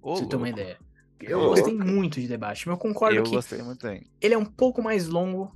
Ô, 0.00 0.12
pra 0.12 0.22
você 0.22 0.26
ter 0.26 0.36
uma 0.36 0.48
ideia. 0.48 0.78
Eu 1.20 1.40
Ô, 1.40 1.48
gostei 1.48 1.74
louco. 1.74 1.88
muito 1.88 2.20
de 2.20 2.28
debate, 2.28 2.66
mas 2.68 2.74
eu 2.74 2.78
concordo 2.78 3.16
eu 3.16 3.22
que 3.24 3.36
ele 4.20 4.34
é 4.34 4.38
um 4.38 4.44
pouco 4.44 4.82
mais 4.82 5.08
longo 5.08 5.52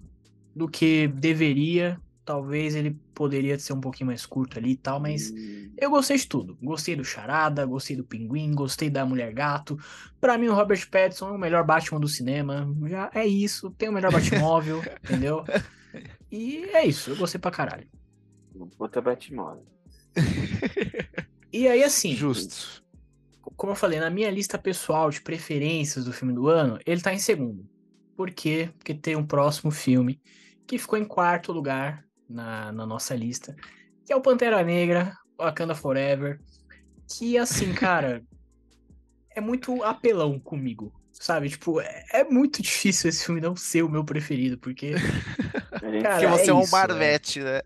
do 0.54 0.68
que 0.68 1.06
deveria. 1.08 2.00
Talvez 2.28 2.74
ele 2.74 2.90
poderia 3.14 3.58
ser 3.58 3.72
um 3.72 3.80
pouquinho 3.80 4.08
mais 4.08 4.26
curto 4.26 4.58
ali 4.58 4.72
e 4.72 4.76
tal, 4.76 5.00
mas 5.00 5.30
hum. 5.30 5.72
eu 5.78 5.88
gostei 5.88 6.18
de 6.18 6.28
tudo. 6.28 6.58
Gostei 6.62 6.94
do 6.94 7.02
Charada, 7.02 7.64
gostei 7.64 7.96
do 7.96 8.04
Pinguim, 8.04 8.54
gostei 8.54 8.90
da 8.90 9.06
Mulher 9.06 9.32
Gato. 9.32 9.78
Para 10.20 10.36
mim, 10.36 10.48
o 10.48 10.54
Robert 10.54 10.90
Pattinson 10.90 11.30
é 11.30 11.32
o 11.32 11.38
melhor 11.38 11.64
Batman 11.64 11.98
do 11.98 12.06
cinema. 12.06 12.70
Já 12.86 13.10
é 13.14 13.26
isso, 13.26 13.70
tem 13.70 13.88
o 13.88 13.92
melhor 13.92 14.12
Batmóvel, 14.12 14.82
entendeu? 15.02 15.42
E 16.30 16.64
é 16.74 16.84
isso, 16.84 17.12
eu 17.12 17.16
gostei 17.16 17.40
pra 17.40 17.50
caralho. 17.50 17.88
Puta 18.76 19.00
Batmóvel. 19.00 19.64
e 21.50 21.66
aí, 21.66 21.82
assim. 21.82 22.14
Justo. 22.14 22.84
Como 23.56 23.72
eu 23.72 23.76
falei, 23.76 24.00
na 24.00 24.10
minha 24.10 24.30
lista 24.30 24.58
pessoal 24.58 25.08
de 25.08 25.22
preferências 25.22 26.04
do 26.04 26.12
filme 26.12 26.34
do 26.34 26.46
ano, 26.46 26.78
ele 26.84 27.00
tá 27.00 27.14
em 27.14 27.18
segundo. 27.18 27.66
Por 28.14 28.30
quê? 28.30 28.68
Porque 28.76 28.92
tem 28.92 29.16
um 29.16 29.24
próximo 29.26 29.70
filme 29.70 30.20
que 30.66 30.76
ficou 30.76 30.98
em 30.98 31.06
quarto 31.06 31.52
lugar 31.52 32.06
na, 32.28 32.72
na 32.72 32.86
nossa 32.86 33.14
lista, 33.14 33.56
que 34.04 34.12
é 34.12 34.16
o 34.16 34.20
Pantera 34.20 34.62
Negra, 34.62 35.16
Wakanda 35.38 35.74
Forever, 35.74 36.40
que 37.08 37.38
assim, 37.38 37.72
cara, 37.74 38.22
é 39.30 39.40
muito 39.40 39.82
apelão 39.82 40.38
comigo, 40.38 40.92
sabe? 41.12 41.48
Tipo, 41.48 41.80
é, 41.80 42.04
é, 42.12 42.24
muito 42.24 42.60
difícil 42.62 43.08
esse 43.08 43.24
filme 43.24 43.40
não 43.40 43.56
ser 43.56 43.82
o 43.82 43.88
meu 43.88 44.04
preferido, 44.04 44.58
porque. 44.58 44.94
Cara, 46.02 46.20
porque 46.20 46.26
você 46.26 46.46
é, 46.46 46.50
é 46.50 46.54
um 46.54 46.62
isso, 46.62 46.72
Marvete, 46.72 47.40
né? 47.40 47.60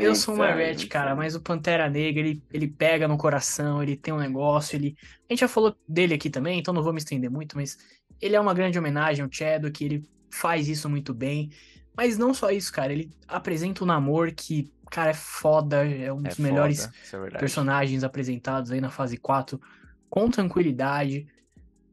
Eu 0.00 0.14
sou 0.14 0.34
um 0.34 0.38
Marvete, 0.38 0.86
cara, 0.86 1.14
mas 1.14 1.34
o 1.34 1.40
Pantera 1.40 1.90
Negra, 1.90 2.20
ele, 2.20 2.42
ele 2.52 2.68
pega 2.68 3.08
no 3.08 3.18
coração, 3.18 3.82
ele 3.82 3.96
tem 3.96 4.14
um 4.14 4.18
negócio, 4.18 4.76
ele. 4.76 4.96
A 5.28 5.32
gente 5.32 5.40
já 5.40 5.48
falou 5.48 5.76
dele 5.86 6.14
aqui 6.14 6.30
também, 6.30 6.58
então 6.58 6.72
não 6.72 6.82
vou 6.82 6.92
me 6.92 6.98
estender 6.98 7.30
muito, 7.30 7.56
mas 7.56 7.76
ele 8.20 8.36
é 8.36 8.40
uma 8.40 8.54
grande 8.54 8.78
homenagem 8.78 9.24
ao 9.24 9.32
Chadwick, 9.32 9.84
ele 9.84 10.08
faz 10.30 10.68
isso 10.68 10.88
muito 10.88 11.12
bem. 11.12 11.50
Mas 11.96 12.16
não 12.16 12.32
só 12.32 12.50
isso, 12.50 12.72
cara. 12.72 12.92
Ele 12.92 13.10
apresenta 13.28 13.84
um 13.84 13.86
namoro 13.86 14.32
que, 14.34 14.72
cara, 14.90 15.10
é 15.10 15.14
foda. 15.14 15.86
É 15.86 16.12
um 16.12 16.20
é 16.20 16.28
dos 16.28 16.36
foda, 16.36 16.48
melhores 16.48 16.88
é 17.12 17.38
personagens 17.38 18.04
apresentados 18.04 18.70
aí 18.70 18.80
na 18.80 18.90
fase 18.90 19.16
4. 19.16 19.60
Com 20.08 20.30
tranquilidade. 20.30 21.26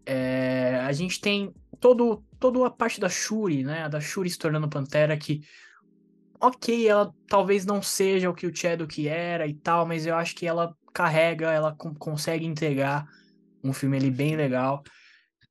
É, 0.06 0.82
a 0.86 0.92
gente 0.92 1.20
tem 1.20 1.54
todo, 1.80 2.24
toda 2.40 2.66
a 2.66 2.72
parte 2.72 3.00
da 3.00 3.10
Shuri, 3.10 3.64
né? 3.64 3.90
Da 3.90 4.00
Shuri 4.00 4.30
se 4.30 4.38
tornando 4.38 4.70
Pantera, 4.70 5.18
que. 5.18 5.42
Ok, 6.40 6.88
ela 6.88 7.12
talvez 7.28 7.66
não 7.66 7.82
seja 7.82 8.30
o 8.30 8.34
que 8.34 8.46
o 8.46 8.56
Chadwick 8.56 9.08
era 9.08 9.48
e 9.48 9.56
tal, 9.56 9.88
mas 9.88 10.06
eu 10.06 10.16
acho 10.16 10.36
que 10.36 10.46
ela 10.46 10.76
carrega, 10.94 11.52
ela 11.52 11.76
consegue 11.76 12.46
entregar 12.46 13.08
um 13.64 13.74
filme 13.74 13.98
ali 13.98 14.12
bem 14.12 14.36
legal. 14.36 14.84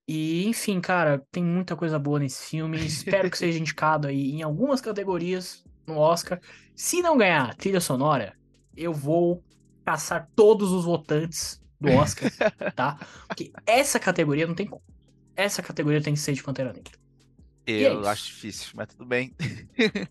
E, 0.09 0.47
enfim, 0.47 0.81
cara, 0.81 1.25
tem 1.33 1.43
muita 1.43 1.75
coisa 1.75 1.99
boa 1.99 2.21
nesse 2.21 2.49
filme. 2.49 2.79
Espero 2.79 3.31
que 3.31 3.37
seja 3.37 3.59
indicado 3.61 4.07
aí 4.07 4.31
em 4.31 4.43
algumas 4.43 4.81
categorias 4.81 5.65
no 5.87 5.99
Oscar. 5.99 6.41
Se 6.75 7.03
não 7.03 7.17
ganhar 7.17 7.55
trilha 7.55 7.81
sonora, 7.81 8.37
eu 8.77 8.93
vou 8.93 9.43
caçar 9.85 10.29
todos 10.37 10.73
os 10.73 10.85
votantes 10.85 11.61
do 11.81 11.91
Oscar, 11.93 12.31
tá? 12.75 12.99
Porque 13.27 13.53
essa 13.67 13.99
categoria 13.99 14.47
não 14.47 14.55
tem 14.55 14.67
como. 14.67 14.83
Essa 15.35 15.63
categoria 15.63 16.01
tem 16.01 16.15
que 16.15 16.21
ser 16.21 16.33
de 16.33 16.43
Pantera 16.43 16.73
Negra. 16.73 16.93
Eu 17.67 18.05
é 18.05 18.09
acho 18.09 18.27
difícil, 18.27 18.71
mas 18.75 18.89
tudo 18.89 19.05
bem. 19.05 19.35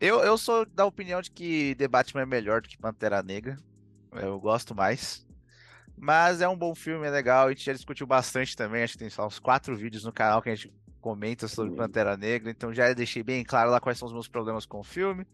eu, 0.00 0.20
eu 0.20 0.36
sou 0.36 0.66
da 0.66 0.84
opinião 0.84 1.22
de 1.22 1.30
que 1.30 1.74
The 1.76 1.88
Batman 1.88 2.22
é 2.22 2.26
melhor 2.26 2.60
do 2.60 2.68
que 2.68 2.76
Pantera 2.76 3.22
Negra. 3.22 3.56
Eu 4.12 4.38
gosto 4.40 4.74
mais. 4.74 5.24
Mas 5.96 6.40
é 6.40 6.48
um 6.48 6.56
bom 6.56 6.74
filme, 6.74 7.06
é 7.06 7.10
legal. 7.10 7.46
A 7.46 7.50
gente 7.50 7.64
já 7.64 7.72
discutiu 7.72 8.06
bastante 8.06 8.56
também. 8.56 8.82
Acho 8.82 8.94
que 8.94 8.98
tem 8.98 9.10
só 9.10 9.26
uns 9.26 9.38
quatro 9.38 9.76
vídeos 9.76 10.04
no 10.04 10.12
canal 10.12 10.42
que 10.42 10.50
a 10.50 10.54
gente 10.54 10.72
comenta 11.00 11.46
sobre 11.46 11.76
Pantera 11.76 12.16
Negra. 12.16 12.50
Então 12.50 12.72
já 12.72 12.92
deixei 12.92 13.22
bem 13.22 13.44
claro 13.44 13.70
lá 13.70 13.80
quais 13.80 13.98
são 13.98 14.06
os 14.06 14.12
meus 14.12 14.28
problemas 14.28 14.66
com 14.66 14.80
o 14.80 14.84
filme. 14.84 15.26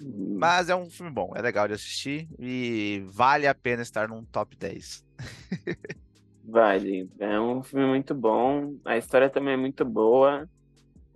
Uhum. 0.00 0.36
Mas 0.38 0.68
é 0.68 0.76
um 0.76 0.90
filme 0.90 1.10
bom, 1.10 1.32
é 1.34 1.40
legal 1.40 1.66
de 1.66 1.74
assistir 1.74 2.28
e 2.38 3.02
vale 3.06 3.46
a 3.46 3.54
pena 3.54 3.82
estar 3.82 4.08
num 4.08 4.22
top 4.24 4.54
10. 4.56 5.04
vale, 6.44 7.10
é 7.18 7.40
um 7.40 7.62
filme 7.62 7.86
muito 7.86 8.14
bom. 8.14 8.76
A 8.84 8.98
história 8.98 9.30
também 9.30 9.54
é 9.54 9.56
muito 9.56 9.84
boa. 9.84 10.46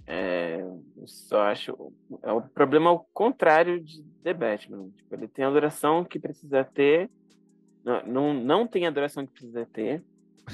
É, 0.07 0.65
só 1.05 1.43
acho. 1.43 1.93
É 2.23 2.33
o 2.33 2.41
problema 2.41 2.91
ao 2.91 3.07
contrário 3.13 3.81
de 3.81 4.03
The 4.25 4.35
Batman. 4.35 4.89
Tipo, 4.97 5.15
ele 5.15 5.29
tem 5.29 5.45
a 5.45 5.51
duração 5.51 6.05
que 6.05 6.19
precisa 6.19 6.65
ter 6.65 7.11
não, 7.85 8.35
não, 8.35 8.67
tem 8.67 8.87
a 8.87 8.91
duração 8.91 9.27
que 9.27 9.33
precisa 9.33 9.67
ter, 9.67 10.03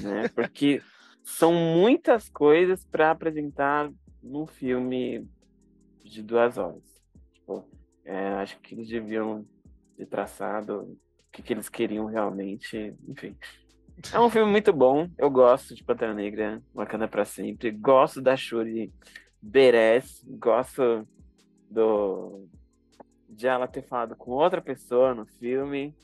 né? 0.01 0.27
Porque 0.29 0.81
são 1.23 1.53
muitas 1.53 2.29
coisas 2.29 2.85
para 2.85 3.11
apresentar 3.11 3.91
num 4.23 4.47
filme 4.47 5.27
de 6.03 6.23
duas 6.23 6.57
horas. 6.57 7.03
Tipo, 7.33 7.65
é, 8.05 8.29
acho 8.35 8.59
que 8.59 8.75
eles 8.75 8.87
deviam 8.87 9.45
ter 9.97 10.05
traçado 10.05 10.81
o 10.83 10.97
que, 11.31 11.41
que 11.41 11.53
eles 11.53 11.69
queriam 11.69 12.05
realmente, 12.05 12.95
enfim. 13.07 13.35
É 14.13 14.19
um 14.19 14.29
filme 14.29 14.51
muito 14.51 14.71
bom. 14.71 15.09
Eu 15.17 15.29
gosto 15.29 15.73
de 15.73 15.83
Pantera 15.83 16.13
Negra, 16.13 16.61
Wakanda 16.73 17.07
para 17.07 17.25
sempre. 17.25 17.71
Gosto 17.71 18.21
da 18.21 18.37
Shuri 18.37 18.93
Beres. 19.41 20.23
Gosto 20.27 21.07
do 21.69 22.47
de 23.27 23.47
ela 23.47 23.67
ter 23.67 23.83
falado 23.83 24.15
com 24.15 24.31
outra 24.31 24.61
pessoa 24.61 25.13
no 25.13 25.25
filme. 25.25 25.95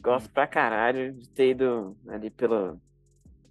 Gosto 0.00 0.30
pra 0.30 0.46
caralho 0.46 1.12
de 1.12 1.28
ter 1.28 1.50
ido 1.50 1.96
ali 2.08 2.30
pelo, 2.30 2.80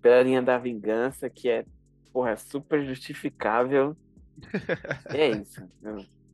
pela 0.02 0.24
linha 0.24 0.42
da 0.42 0.58
vingança, 0.58 1.30
que 1.30 1.50
é, 1.50 1.66
porra, 2.12 2.36
super 2.38 2.86
justificável. 2.86 3.96
é 5.10 5.30
isso. 5.30 5.68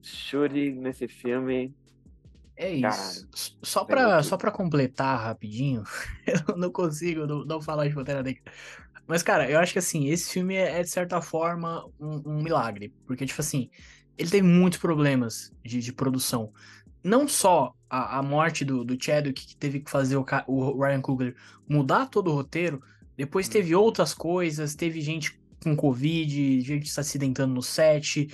Shuri 0.02 0.74
nesse 0.74 1.08
filme. 1.08 1.74
É 2.56 2.72
isso. 2.72 2.82
Caralho. 2.82 3.28
Só 3.64 3.86
pra, 3.86 4.24
só 4.24 4.38
pra 4.38 4.52
completar 4.52 5.20
rapidinho, 5.20 5.84
eu 6.48 6.56
não 6.58 6.72
consigo 6.72 7.26
não, 7.26 7.44
não 7.44 7.62
falar 7.62 7.88
de 7.88 7.96
Pantera 7.96 8.22
Negra. 8.22 8.44
Mas, 9.08 9.22
cara, 9.22 9.50
eu 9.50 9.60
acho 9.60 9.74
que 9.74 9.80
assim, 9.80 10.08
esse 10.08 10.32
filme 10.32 10.56
é, 10.56 10.80
é 10.80 10.84
de 10.84 10.90
certa 10.90 11.22
forma 11.22 11.86
um, 12.00 12.22
um, 12.26 12.42
milagre. 12.42 12.94
Porque, 13.06 13.26
tipo 13.26 13.42
assim, 13.42 13.70
ele 14.18 14.30
teve 14.30 14.48
muitos 14.48 14.80
problemas 14.80 15.52
de, 15.64 15.80
de 15.80 15.92
produção. 15.92 16.54
Não 17.04 17.28
só 17.28 17.74
a, 17.90 18.20
a 18.20 18.24
morte 18.24 18.64
do, 18.64 18.84
do 18.84 18.98
Chadwick, 19.02 19.46
que 19.46 19.56
teve 19.56 19.80
que 19.82 19.92
fazer 19.92 20.16
o, 20.16 20.26
o 20.48 20.82
Ryan 20.82 21.02
Coogler 21.02 21.36
mudar 21.68 22.08
todo 22.08 22.32
o 22.32 22.34
roteiro, 22.34 22.82
depois 23.16 23.48
teve 23.48 23.76
uhum. 23.76 23.82
outras 23.82 24.14
coisas, 24.14 24.76
teve 24.76 25.02
gente 25.02 25.40
com 25.64 25.76
Covid, 25.76 26.62
gente 26.62 26.90
se 26.90 27.00
acidentando 27.00 27.54
no 27.54 27.62
set. 27.62 28.28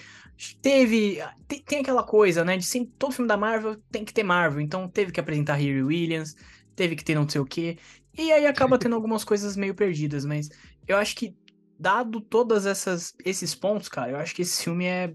Teve. 0.62 1.20
Tem, 1.48 1.62
tem, 1.62 1.80
aquela 1.80 2.04
coisa, 2.04 2.44
né? 2.46 2.58
De 2.58 2.66
sempre, 2.66 2.94
todo 2.98 3.12
filme 3.12 3.28
da 3.28 3.38
Marvel 3.38 3.78
tem 3.92 4.06
que 4.06 4.14
ter 4.14 4.24
Marvel. 4.24 4.62
Então 4.62 4.88
teve 4.88 5.12
que 5.12 5.20
apresentar 5.20 5.56
Harry 5.56 5.84
Williams, 5.84 6.36
teve 6.76 6.96
que 6.96 7.04
ter 7.04 7.16
não 7.16 7.28
sei 7.28 7.42
o 7.42 7.46
quê. 7.46 7.78
E 8.18 8.32
aí 8.32 8.46
acaba 8.46 8.80
tendo 8.80 8.96
algumas 8.96 9.24
coisas 9.24 9.56
meio 9.56 9.76
perdidas, 9.76 10.26
mas 10.26 10.50
eu 10.88 10.98
acho 10.98 11.16
que, 11.16 11.36
dado 11.78 12.22
todas 12.22 12.66
essas 12.66 13.14
esses 13.24 13.54
pontos, 13.54 13.90
cara, 13.90 14.12
eu 14.12 14.18
acho 14.18 14.34
que 14.34 14.42
esse 14.42 14.64
filme 14.64 14.86
é, 14.86 15.14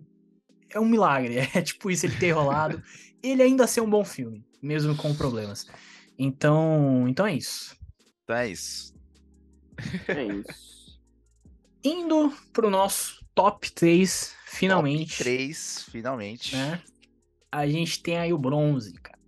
é 0.74 0.80
um 0.80 0.84
milagre. 0.84 1.48
É 1.54 1.62
tipo 1.62 1.90
isso, 1.90 2.04
ele 2.04 2.16
ter 2.16 2.32
rolado. 2.32 2.82
ele 3.22 3.42
ainda 3.42 3.66
ser 3.66 3.80
um 3.80 3.88
bom 3.88 4.04
filme, 4.04 4.44
mesmo 4.60 4.94
com 4.96 5.14
problemas. 5.14 5.66
Então, 6.18 7.06
então 7.08 7.26
é 7.26 7.34
isso. 7.34 7.76
Então 8.24 8.36
é 8.36 8.48
isso. 8.48 8.94
É 10.08 10.24
isso. 10.24 10.74
Indo 11.82 12.32
pro 12.52 12.70
nosso 12.70 13.24
top 13.34 13.70
3, 13.70 14.34
finalmente. 14.46 15.18
Top 15.18 15.24
3, 15.24 15.86
finalmente. 15.90 16.56
Né? 16.56 16.82
A 17.52 17.66
gente 17.66 18.02
tem 18.02 18.18
aí 18.18 18.32
o 18.32 18.38
bronze, 18.38 18.94
cara. 18.94 19.18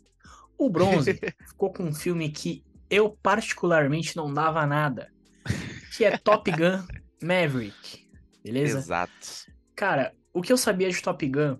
O 0.59 0.71
bronze 0.71 1.15
ficou 1.49 1.73
com 1.73 1.85
um 1.85 1.95
filme 1.95 2.31
que 2.31 2.65
eu 2.89 3.11
particularmente 3.23 4.17
não 4.17 4.33
dava 4.33 4.65
nada. 4.67 5.13
Que 5.97 6.05
é 6.05 6.17
Top 6.17 6.51
Gun 6.51 6.87
Maverick. 7.23 8.09
Beleza? 8.43 8.79
Exato. 8.79 9.53
Cara, 9.75 10.15
o 10.37 10.43
que 10.43 10.53
eu 10.53 10.59
sabia 10.59 10.91
de 10.91 11.01
Top 11.01 11.27
Gun, 11.27 11.57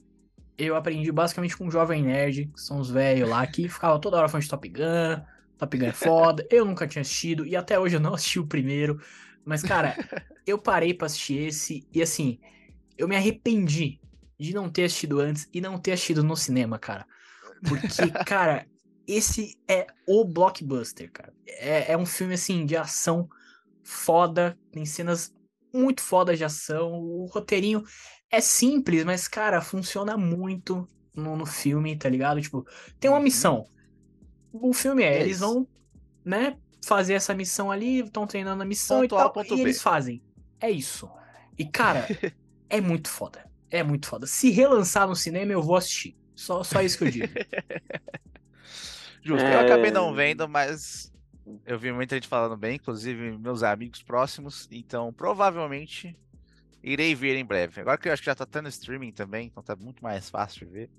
eu 0.59 0.77
aprendi 0.77 1.11
basicamente 1.11 1.57
com 1.57 1.67
um 1.67 1.71
Jovem 1.71 2.03
Nerd, 2.03 2.51
que 2.55 2.61
são 2.61 2.79
os 2.79 2.91
velhos 2.91 3.27
lá, 3.27 3.47
que 3.47 3.67
ficava 3.71 3.99
toda 3.99 4.19
hora 4.19 4.29
falando 4.29 4.43
de 4.43 4.51
Top 4.51 4.69
Gun. 4.69 5.25
Top 5.57 5.79
Gun 5.79 5.87
é 5.87 5.93
foda. 5.93 6.47
Eu 6.51 6.63
nunca 6.67 6.87
tinha 6.87 7.01
assistido 7.01 7.47
e 7.47 7.57
até 7.57 7.79
hoje 7.79 7.97
eu 7.97 8.01
não 8.01 8.13
assisti 8.13 8.39
o 8.39 8.47
primeiro. 8.47 9.01
Mas, 9.47 9.63
cara, 9.63 9.97
eu 10.47 10.59
parei 10.59 10.93
pra 10.93 11.07
assistir 11.07 11.47
esse 11.47 11.89
e 11.91 12.03
assim, 12.03 12.39
eu 12.99 13.09
me 13.09 13.17
arrependi 13.17 13.99
de 14.39 14.53
não 14.53 14.69
ter 14.69 14.85
assistido 14.85 15.21
antes 15.21 15.49
e 15.55 15.59
não 15.59 15.79
ter 15.79 15.93
assistido 15.93 16.23
no 16.23 16.37
cinema, 16.37 16.79
cara. 16.79 17.07
Porque, 17.67 18.11
cara, 18.27 18.67
esse 19.09 19.57
é 19.67 19.87
o 20.07 20.23
blockbuster, 20.23 21.11
cara. 21.11 21.33
É, 21.47 21.93
é 21.93 21.97
um 21.97 22.05
filme, 22.05 22.35
assim, 22.35 22.67
de 22.67 22.77
ação 22.77 23.27
foda, 23.83 24.59
tem 24.71 24.85
cenas 24.85 25.35
muito 25.73 26.03
fodas 26.03 26.39
de 26.39 26.45
ação, 26.45 26.93
o 26.93 27.27
roteirinho 27.27 27.85
é 28.31 28.41
simples, 28.41 29.05
mas, 29.05 29.29
cara, 29.29 29.61
funciona 29.61 30.17
muito 30.17 30.87
no, 31.15 31.37
no 31.37 31.47
filme, 31.47 31.97
tá 31.97 32.09
ligado? 32.09 32.41
Tipo, 32.41 32.67
tem 32.99 33.11
uma 33.11 33.19
uhum. 33.19 33.25
missão. 33.25 33.67
O 34.53 34.73
filme 34.73 35.03
é, 35.03 35.19
é 35.19 35.21
eles 35.23 35.41
vão, 35.41 35.67
né, 36.25 36.57
fazer 36.85 37.15
essa 37.15 37.35
missão 37.35 37.71
ali, 37.71 38.01
estão 38.01 38.27
treinando 38.27 38.63
a 38.63 38.67
missão 38.67 38.99
ponto 39.01 39.07
e 39.07 39.09
tal, 39.09 39.33
a, 39.37 39.45
e 39.45 39.49
B. 39.49 39.61
eles 39.63 39.83
fazem. 39.83 40.23
É 40.61 40.71
isso. 40.71 41.11
E, 41.59 41.65
cara, 41.65 42.07
é 42.69 42.81
muito 42.81 43.09
foda. 43.09 43.45
É 43.71 43.83
muito 43.83 44.07
foda. 44.07 44.27
Se 44.27 44.51
relançar 44.51 45.09
no 45.09 45.17
cinema, 45.17 45.53
eu 45.53 45.63
vou 45.63 45.77
assistir. 45.77 46.17
Só, 46.35 46.63
só 46.63 46.83
isso 46.83 46.99
que 46.99 47.05
eu 47.05 47.11
digo. 47.11 47.33
Justo. 49.23 49.45
É... 49.45 49.55
Eu 49.55 49.61
acabei 49.61 49.91
não 49.91 50.15
vendo, 50.15 50.49
mas 50.49 51.13
eu 51.65 51.79
vi 51.79 51.93
muita 51.93 52.15
gente 52.15 52.29
falando 52.29 52.57
bem, 52.57 52.77
inclusive 52.77 53.37
meus 53.39 53.63
amigos 53.63 54.03
próximos. 54.03 54.69
Então, 54.71 55.13
provavelmente 55.13 56.17
irei 56.87 57.15
ver 57.15 57.37
em 57.37 57.45
breve. 57.45 57.81
Agora 57.81 57.99
que 57.99 58.09
eu 58.09 58.13
acho 58.13 58.23
que 58.23 58.27
já 58.27 58.35
tá 58.35 58.47
tendo 58.47 58.69
streaming 58.69 59.11
também, 59.11 59.49
então 59.49 59.63
tá 59.63 59.75
muito 59.75 60.03
mais 60.03 60.31
fácil 60.31 60.67
de 60.67 60.73
ver. 60.73 60.91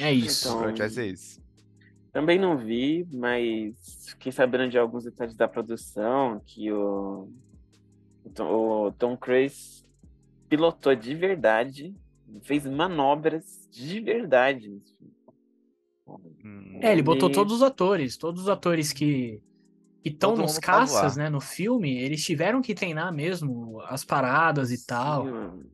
É 0.00 0.12
isso. 0.12 0.48
Então, 0.48 0.74
vai 0.74 0.90
ser 0.90 1.06
isso. 1.06 1.40
Também 2.12 2.38
não 2.38 2.58
vi, 2.58 3.06
mas 3.12 4.08
fiquei 4.10 4.32
sabendo 4.32 4.68
de 4.68 4.76
alguns 4.76 5.04
detalhes 5.04 5.34
da 5.36 5.46
produção, 5.46 6.42
que 6.44 6.70
o, 6.70 7.28
o 8.24 8.92
Tom 8.98 9.16
Cruise 9.16 9.84
pilotou 10.48 10.94
de 10.94 11.14
verdade, 11.14 11.94
fez 12.42 12.66
manobras 12.66 13.68
de 13.70 14.00
verdade. 14.00 14.82
Hum. 16.44 16.80
É, 16.82 16.92
ele 16.92 17.02
botou 17.02 17.30
todos 17.30 17.54
os 17.54 17.62
atores, 17.62 18.16
todos 18.16 18.42
os 18.42 18.48
atores 18.48 18.92
que 18.92 19.40
estão 20.08 20.36
nos 20.36 20.58
caças, 20.58 21.16
né, 21.16 21.28
no 21.28 21.40
filme, 21.40 21.96
eles 21.98 22.24
tiveram 22.24 22.60
que 22.60 22.74
treinar 22.74 23.12
mesmo 23.12 23.80
as 23.82 24.04
paradas 24.04 24.70
e 24.70 24.76
Sim, 24.76 24.86
tal. 24.86 25.24
Mano. 25.24 25.64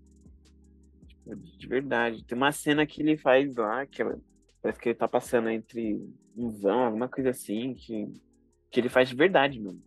Tipo, 1.07 1.37
de 1.37 1.67
verdade. 1.67 2.25
Tem 2.25 2.37
uma 2.37 2.53
cena 2.53 2.87
que 2.87 3.03
ele 3.03 3.17
faz 3.17 3.55
lá, 3.57 3.85
que 3.87 4.03
parece 4.63 4.81
que 4.81 4.89
ele 4.91 4.99
tá 4.99 5.09
passando 5.09 5.49
entre 5.49 6.01
um 6.37 6.51
vão, 6.51 6.85
alguma 6.85 7.09
coisa 7.09 7.31
assim, 7.31 7.75
que, 7.75 8.13
que 8.71 8.81
ele 8.81 8.89
faz 8.89 9.09
de 9.09 9.17
verdade, 9.17 9.61
mano. 9.61 9.83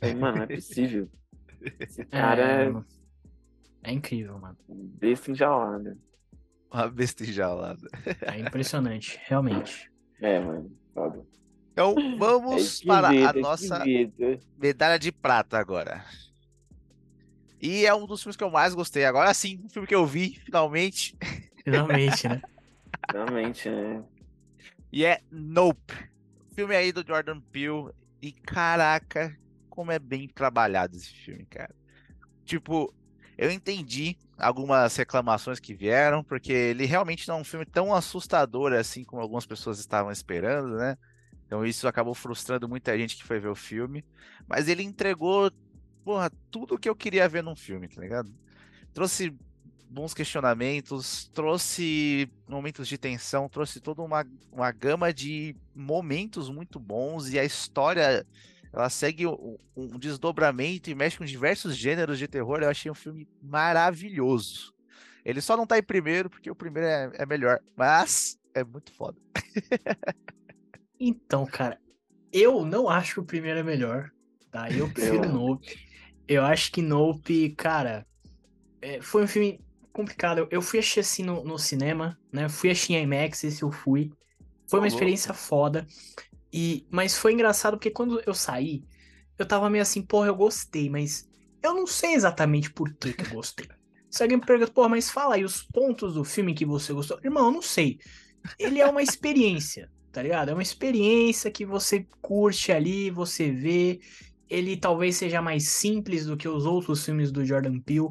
Aí, 0.00 0.14
mano, 0.14 0.38
não 0.38 0.44
é 0.44 0.46
possível. 0.46 1.08
Esse 1.78 2.04
cara 2.04 2.42
é, 2.42 2.68
é, 2.68 2.82
é 3.90 3.92
incrível, 3.92 4.38
mano. 4.38 4.56
Besta 4.68 5.30
enjaulada. 5.30 5.96
Uma 6.72 6.88
besta 6.88 7.22
enjaulada. 7.22 7.88
É 8.22 8.38
impressionante, 8.40 9.20
realmente. 9.24 9.90
É, 10.20 10.40
mano. 10.40 10.70
Foda. 10.94 11.24
Então 11.72 11.94
vamos 12.18 12.82
é 12.82 12.86
para 12.86 13.08
a 13.08 13.14
é 13.14 13.32
nossa 13.32 13.82
medalha 14.58 14.98
de 14.98 15.10
prata 15.10 15.58
agora. 15.58 16.04
E 17.60 17.86
é 17.86 17.94
um 17.94 18.06
dos 18.06 18.22
filmes 18.22 18.36
que 18.36 18.44
eu 18.44 18.50
mais 18.50 18.74
gostei. 18.74 19.04
Agora 19.04 19.32
sim, 19.32 19.60
um 19.64 19.68
filme 19.68 19.86
que 19.86 19.94
eu 19.94 20.06
vi, 20.06 20.40
finalmente. 20.44 21.16
Finalmente, 21.64 22.26
né? 22.26 22.42
finalmente, 23.08 23.70
né? 23.70 24.02
E 24.90 25.04
é 25.04 25.20
Nope. 25.30 25.94
Filme 26.56 26.74
aí 26.74 26.90
do 26.90 27.06
Jordan 27.06 27.40
Peele. 27.40 27.92
E 28.20 28.32
caraca, 28.32 29.36
como 29.70 29.92
é 29.92 29.98
bem 30.00 30.28
trabalhado 30.28 30.96
esse 30.96 31.12
filme, 31.12 31.44
cara. 31.46 31.72
Tipo, 32.44 32.92
eu 33.38 33.50
entendi 33.50 34.16
algumas 34.38 34.96
reclamações 34.96 35.60
que 35.60 35.74
vieram, 35.74 36.22
porque 36.22 36.52
ele 36.52 36.84
realmente 36.84 37.28
não 37.28 37.38
é 37.38 37.40
um 37.40 37.44
filme 37.44 37.64
tão 37.64 37.94
assustador 37.94 38.72
assim 38.72 39.04
como 39.04 39.22
algumas 39.22 39.46
pessoas 39.46 39.78
estavam 39.78 40.10
esperando, 40.10 40.76
né? 40.76 40.96
Então 41.52 41.66
isso 41.66 41.86
acabou 41.86 42.14
frustrando 42.14 42.66
muita 42.66 42.96
gente 42.96 43.14
que 43.14 43.24
foi 43.24 43.38
ver 43.38 43.50
o 43.50 43.54
filme. 43.54 44.02
Mas 44.48 44.68
ele 44.68 44.82
entregou, 44.82 45.52
porra, 46.02 46.32
tudo 46.50 46.76
o 46.76 46.78
que 46.78 46.88
eu 46.88 46.96
queria 46.96 47.28
ver 47.28 47.42
num 47.42 47.54
filme, 47.54 47.88
tá 47.88 48.00
ligado? 48.00 48.34
Trouxe 48.94 49.36
bons 49.86 50.14
questionamentos, 50.14 51.28
trouxe 51.34 52.26
momentos 52.48 52.88
de 52.88 52.96
tensão, 52.96 53.50
trouxe 53.50 53.82
toda 53.82 54.00
uma, 54.00 54.26
uma 54.50 54.72
gama 54.72 55.12
de 55.12 55.54
momentos 55.74 56.48
muito 56.48 56.80
bons 56.80 57.30
e 57.30 57.38
a 57.38 57.44
história 57.44 58.26
ela 58.72 58.88
segue 58.88 59.26
um, 59.26 59.58
um, 59.76 59.98
desdobramento 59.98 60.88
e 60.88 60.94
mexe 60.94 61.18
com 61.18 61.24
diversos 61.26 61.76
gêneros 61.76 62.18
de 62.18 62.26
terror. 62.26 62.62
Eu 62.62 62.70
achei 62.70 62.90
um 62.90 62.94
filme 62.94 63.28
maravilhoso. 63.42 64.72
Ele 65.22 65.42
só 65.42 65.54
não 65.54 65.66
tá 65.66 65.76
em 65.76 65.82
primeiro 65.82 66.30
porque 66.30 66.50
o 66.50 66.56
primeiro 66.56 66.88
é, 66.88 67.12
é 67.12 67.26
melhor, 67.26 67.60
mas 67.76 68.38
é 68.54 68.64
muito 68.64 68.90
foda. 68.94 69.18
então, 71.08 71.44
cara, 71.44 71.78
eu 72.32 72.64
não 72.64 72.88
acho 72.88 73.14
que 73.14 73.20
o 73.20 73.24
primeiro 73.24 73.58
é 73.58 73.62
melhor, 73.62 74.10
tá? 74.50 74.70
Eu 74.70 74.88
prefiro 74.88 75.28
Nope. 75.28 75.76
Eu 76.28 76.44
acho 76.44 76.70
que 76.70 76.80
Nope, 76.80 77.50
cara, 77.56 78.06
é, 78.80 79.00
foi 79.02 79.24
um 79.24 79.28
filme 79.28 79.60
complicado. 79.92 80.46
Eu 80.50 80.62
fui 80.62 80.78
assistir 80.78 81.00
assim 81.00 81.22
no, 81.22 81.44
no 81.44 81.58
cinema, 81.58 82.18
né? 82.32 82.48
Fui 82.48 82.70
assistir 82.70 82.94
em 82.94 83.02
IMAX, 83.02 83.44
esse 83.44 83.62
eu 83.62 83.70
fui. 83.70 84.12
Foi 84.68 84.80
uma 84.80 84.88
experiência 84.88 85.34
foda. 85.34 85.86
E, 86.52 86.86
mas 86.90 87.16
foi 87.16 87.32
engraçado 87.32 87.74
porque 87.74 87.90
quando 87.90 88.22
eu 88.26 88.34
saí, 88.34 88.84
eu 89.38 89.46
tava 89.46 89.68
meio 89.68 89.82
assim, 89.82 90.02
porra, 90.02 90.28
eu 90.28 90.36
gostei, 90.36 90.88
mas 90.88 91.28
eu 91.62 91.74
não 91.74 91.86
sei 91.86 92.14
exatamente 92.14 92.70
por 92.70 92.92
que, 92.94 93.12
que 93.12 93.24
eu 93.24 93.30
gostei. 93.30 93.66
Se 94.10 94.22
alguém 94.22 94.36
me 94.36 94.44
pergunta, 94.44 94.70
porra, 94.70 94.90
mas 94.90 95.10
fala 95.10 95.36
aí 95.36 95.44
os 95.44 95.62
pontos 95.62 96.14
do 96.14 96.24
filme 96.24 96.54
que 96.54 96.66
você 96.66 96.92
gostou. 96.92 97.18
Irmão, 97.24 97.46
eu 97.46 97.52
não 97.52 97.62
sei. 97.62 97.98
Ele 98.58 98.80
é 98.80 98.86
uma 98.86 99.02
experiência, 99.02 99.90
tá 100.12 100.22
ligado? 100.22 100.50
É 100.50 100.52
uma 100.52 100.62
experiência 100.62 101.50
que 101.50 101.64
você 101.64 102.06
curte 102.20 102.70
ali, 102.70 103.10
você 103.10 103.50
vê. 103.50 104.00
Ele 104.48 104.76
talvez 104.76 105.16
seja 105.16 105.40
mais 105.40 105.68
simples 105.68 106.26
do 106.26 106.36
que 106.36 106.46
os 106.46 106.66
outros 106.66 107.04
filmes 107.04 107.32
do 107.32 107.44
Jordan 107.44 107.80
Peele, 107.80 108.10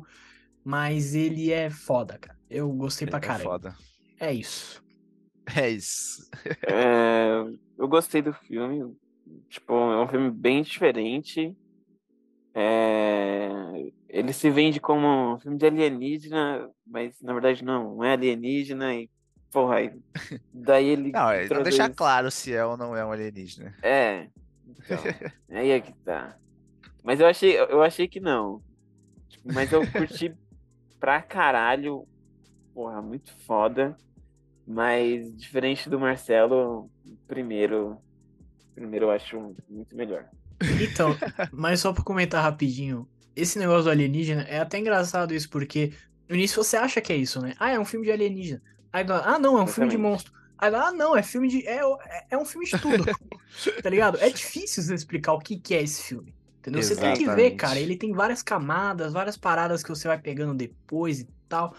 mas 0.63 1.13
ele 1.13 1.51
é 1.51 1.69
foda, 1.69 2.17
cara. 2.17 2.37
Eu 2.49 2.69
gostei 2.71 3.07
pra 3.07 3.19
caralho. 3.19 3.41
É 3.41 3.45
foda. 3.45 3.75
É 4.19 4.33
isso. 4.33 4.83
É 5.55 5.69
isso. 5.69 6.29
é, 6.67 7.45
eu 7.77 7.87
gostei 7.87 8.21
do 8.21 8.33
filme. 8.33 8.95
Tipo, 9.47 9.73
é 9.73 10.03
um 10.03 10.07
filme 10.07 10.31
bem 10.31 10.63
diferente. 10.63 11.55
É, 12.53 13.49
ele 14.09 14.33
se 14.33 14.49
vende 14.49 14.79
como 14.79 15.35
um 15.35 15.39
filme 15.39 15.57
de 15.57 15.65
alienígena, 15.65 16.69
mas 16.85 17.15
na 17.21 17.33
verdade 17.33 17.63
não, 17.63 17.95
não 17.95 18.03
é 18.03 18.13
alienígena 18.13 18.93
e 18.95 19.09
porra, 19.51 19.75
aí, 19.75 19.93
daí 20.53 20.87
ele. 20.87 21.11
Não, 21.11 21.33
ele 21.33 21.53
não 21.53 21.63
deixa 21.63 21.89
claro 21.89 22.31
se 22.31 22.53
é 22.53 22.65
ou 22.65 22.77
não 22.77 22.95
é 22.95 23.05
um 23.05 23.11
alienígena. 23.11 23.75
É. 23.81 24.27
Então, 24.67 24.97
aí 25.49 25.71
é 25.71 25.79
que 25.79 25.93
tá. 25.93 26.35
Mas 27.03 27.19
eu 27.19 27.27
achei, 27.27 27.57
eu 27.57 27.81
achei 27.81 28.07
que 28.07 28.19
não. 28.19 28.61
Tipo, 29.27 29.53
mas 29.53 29.71
eu 29.71 29.89
curti 29.91 30.33
pra 30.99 31.21
caralho 31.21 32.07
porra, 32.73 33.01
muito 33.01 33.31
foda. 33.45 33.95
Mas 34.65 35.35
diferente 35.35 35.89
do 35.89 35.99
Marcelo, 35.99 36.89
primeiro, 37.27 37.97
primeiro 38.73 39.07
eu 39.07 39.11
acho 39.11 39.55
muito 39.69 39.95
melhor. 39.95 40.25
Então, 40.79 41.15
mas 41.51 41.79
só 41.79 41.91
pra 41.91 42.03
comentar 42.03 42.43
rapidinho, 42.43 43.07
esse 43.35 43.57
negócio 43.57 43.85
do 43.85 43.89
alienígena 43.89 44.43
é 44.43 44.59
até 44.59 44.77
engraçado 44.77 45.33
isso, 45.33 45.49
porque 45.49 45.91
no 46.29 46.35
início 46.35 46.63
você 46.63 46.77
acha 46.77 47.01
que 47.01 47.11
é 47.11 47.15
isso, 47.15 47.41
né? 47.41 47.53
Ah, 47.59 47.71
é 47.71 47.79
um 47.79 47.85
filme 47.85 48.05
de 48.05 48.11
alienígena. 48.11 48.61
Aí, 48.93 49.05
ah, 49.09 49.39
não, 49.39 49.57
é 49.57 49.63
um 49.63 49.67
filme 49.67 49.89
de 49.89 49.97
monstro. 49.97 50.33
Aí, 50.57 50.73
ah, 50.75 50.91
não, 50.91 51.15
é 51.15 51.23
filme 51.23 51.47
de. 51.47 51.65
É, 51.65 51.79
é, 51.79 52.25
é 52.31 52.37
um 52.37 52.45
filme 52.45 52.67
de 52.67 52.77
tudo. 52.77 53.05
tá 53.81 53.89
ligado? 53.89 54.17
É 54.19 54.29
difícil 54.29 54.83
você 54.83 54.93
explicar 54.93 55.33
o 55.33 55.39
que, 55.39 55.59
que 55.59 55.73
é 55.73 55.81
esse 55.81 56.03
filme. 56.03 56.35
Entendeu? 56.59 56.79
Exatamente. 56.79 57.17
Você 57.17 57.25
tem 57.25 57.27
que 57.27 57.35
ver, 57.35 57.51
cara. 57.55 57.79
Ele 57.79 57.97
tem 57.97 58.11
várias 58.11 58.43
camadas, 58.43 59.13
várias 59.13 59.35
paradas 59.35 59.81
que 59.81 59.89
você 59.89 60.07
vai 60.07 60.19
pegando 60.19 60.53
depois 60.53 61.21
e 61.21 61.27
tal. 61.49 61.75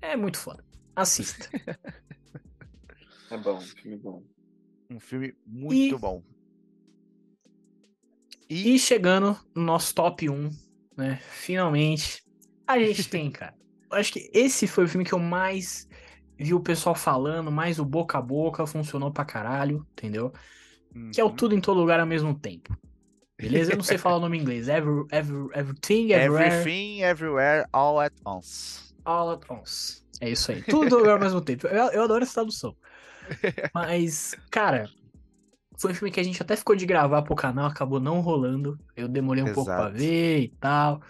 É 0.00 0.16
muito 0.16 0.38
foda. 0.38 0.62
Assista. 0.94 1.48
é 3.30 3.36
bom, 3.38 3.60
filme 3.60 3.96
bom. 3.96 4.22
Um 4.90 5.00
filme 5.00 5.34
muito 5.46 5.94
e... 5.94 5.98
bom. 5.98 6.22
E... 8.50 8.74
e 8.74 8.78
chegando 8.78 9.38
no 9.54 9.62
nosso 9.62 9.94
top 9.94 10.28
1, 10.28 10.50
né? 10.98 11.18
Finalmente, 11.30 12.22
a 12.66 12.78
gente 12.78 13.08
tem, 13.08 13.30
cara. 13.30 13.54
Eu 13.90 13.96
acho 13.96 14.12
que 14.12 14.30
esse 14.34 14.66
foi 14.66 14.84
o 14.84 14.88
filme 14.88 15.04
que 15.04 15.14
eu 15.14 15.18
mais 15.18 15.88
vi 16.38 16.54
o 16.54 16.60
pessoal 16.60 16.94
falando, 16.94 17.50
mais 17.50 17.78
o 17.78 17.84
boca 17.84 18.18
a 18.18 18.22
boca, 18.22 18.66
funcionou 18.66 19.10
pra 19.10 19.24
caralho, 19.24 19.86
entendeu? 19.92 20.32
Uhum. 20.94 21.10
Que 21.10 21.20
é 21.20 21.24
o 21.24 21.28
uhum. 21.28 21.36
tudo 21.36 21.54
em 21.54 21.60
todo 21.60 21.80
lugar 21.80 22.00
ao 22.00 22.06
mesmo 22.06 22.34
tempo. 22.34 22.76
Beleza? 23.38 23.72
Eu 23.72 23.76
não 23.76 23.84
sei 23.84 23.98
falar 23.98 24.16
o 24.16 24.20
nome 24.20 24.38
em 24.38 24.40
inglês. 24.40 24.68
Every, 24.68 25.04
every, 25.10 25.48
everything, 25.54 26.12
everywhere. 26.12 26.46
Everything, 26.46 27.02
everywhere, 27.02 27.66
all 27.72 28.00
at 28.00 28.12
once. 28.24 28.94
All 29.04 29.32
at 29.32 29.40
once. 29.50 30.02
É 30.20 30.30
isso 30.30 30.52
aí. 30.52 30.62
Tudo 30.62 31.10
ao 31.10 31.18
mesmo 31.18 31.40
tempo. 31.40 31.66
Eu, 31.66 31.90
eu 31.90 32.04
adoro 32.04 32.22
essa 32.22 32.34
tradução. 32.34 32.76
Mas, 33.74 34.36
cara, 34.50 34.88
foi 35.76 35.90
um 35.90 35.94
filme 35.94 36.12
que 36.12 36.20
a 36.20 36.22
gente 36.22 36.40
até 36.40 36.54
ficou 36.54 36.76
de 36.76 36.86
gravar 36.86 37.22
pro 37.22 37.34
canal, 37.34 37.66
acabou 37.66 37.98
não 37.98 38.20
rolando. 38.20 38.78
Eu 38.94 39.08
demorei 39.08 39.42
um 39.42 39.46
Exato. 39.46 39.64
pouco 39.64 39.70
pra 39.70 39.88
ver 39.88 40.40
e 40.42 40.48
tal. 40.60 41.02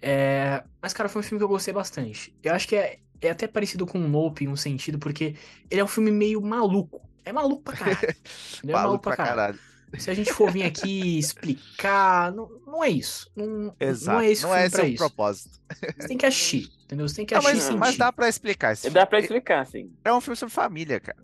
É... 0.00 0.64
Mas, 0.80 0.92
cara, 0.92 1.08
foi 1.08 1.20
um 1.20 1.22
filme 1.22 1.38
que 1.38 1.44
eu 1.44 1.48
gostei 1.48 1.72
bastante. 1.72 2.36
Eu 2.42 2.52
acho 2.52 2.66
que 2.66 2.74
é, 2.74 2.98
é 3.22 3.30
até 3.30 3.46
parecido 3.46 3.86
com 3.86 3.98
o 3.98 4.08
Nope 4.08 4.44
em 4.44 4.48
um 4.48 4.56
sentido, 4.56 4.98
porque 4.98 5.36
ele 5.70 5.80
é 5.80 5.84
um 5.84 5.88
filme 5.88 6.10
meio 6.10 6.42
maluco. 6.42 7.00
É 7.24 7.32
maluco 7.32 7.62
pra 7.62 7.76
caralho. 7.76 7.98
é 8.02 8.66
maluco, 8.66 8.72
maluco 8.72 9.02
pra 9.02 9.16
caralho. 9.16 9.36
caralho. 9.36 9.58
Se 9.98 10.10
a 10.10 10.14
gente 10.14 10.32
for 10.32 10.50
vir 10.50 10.64
aqui 10.64 11.16
explicar, 11.18 12.32
não, 12.32 12.48
não 12.66 12.82
é 12.82 12.88
isso. 12.88 13.30
Não, 13.36 13.74
Exato. 13.78 14.18
não 14.18 14.24
é 14.24 14.30
esse 14.30 14.42
não 14.42 14.54
é 14.54 14.66
esse 14.66 14.80
o 14.80 14.96
propósito. 14.96 15.60
Você 15.98 16.08
tem 16.08 16.16
que 16.16 16.26
assistir, 16.26 16.70
entendeu? 16.84 17.06
Você 17.06 17.16
tem 17.16 17.26
que 17.26 17.34
assistir. 17.34 17.72
Mas, 17.72 17.74
mas, 17.74 17.96
dá 17.96 18.12
pra 18.12 18.28
explicar. 18.28 18.72
Esse 18.72 18.90
dá 18.90 19.06
pra 19.06 19.20
explicar, 19.20 19.66
sim. 19.66 19.92
É 20.04 20.12
um 20.12 20.20
filme 20.20 20.36
sobre 20.36 20.54
família, 20.54 20.98
cara. 20.98 21.22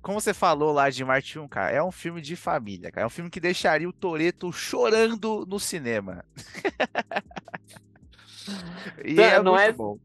Como 0.00 0.20
você 0.20 0.32
falou 0.32 0.72
lá 0.72 0.88
de 0.88 1.04
Martin 1.04 1.40
1, 1.40 1.48
cara, 1.48 1.70
é 1.70 1.82
um 1.82 1.92
filme 1.92 2.22
de 2.22 2.36
família, 2.36 2.90
cara. 2.90 3.04
É 3.04 3.06
um 3.06 3.10
filme 3.10 3.28
que 3.28 3.40
deixaria 3.40 3.88
o 3.88 3.92
Toreto 3.92 4.50
chorando 4.52 5.44
no 5.46 5.60
cinema. 5.60 6.24
e 9.04 9.12
então, 9.12 9.24
é 9.24 9.42
não 9.42 9.58
é 9.58 9.72
bom. 9.72 9.98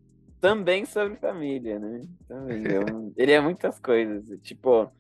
Também 0.43 0.83
sobre 0.83 1.15
família, 1.15 1.79
né? 1.79 2.01
Também. 2.27 2.63
ele 3.15 3.31
é 3.31 3.39
muitas 3.39 3.79
coisas. 3.79 4.27
Tipo, 4.41 4.91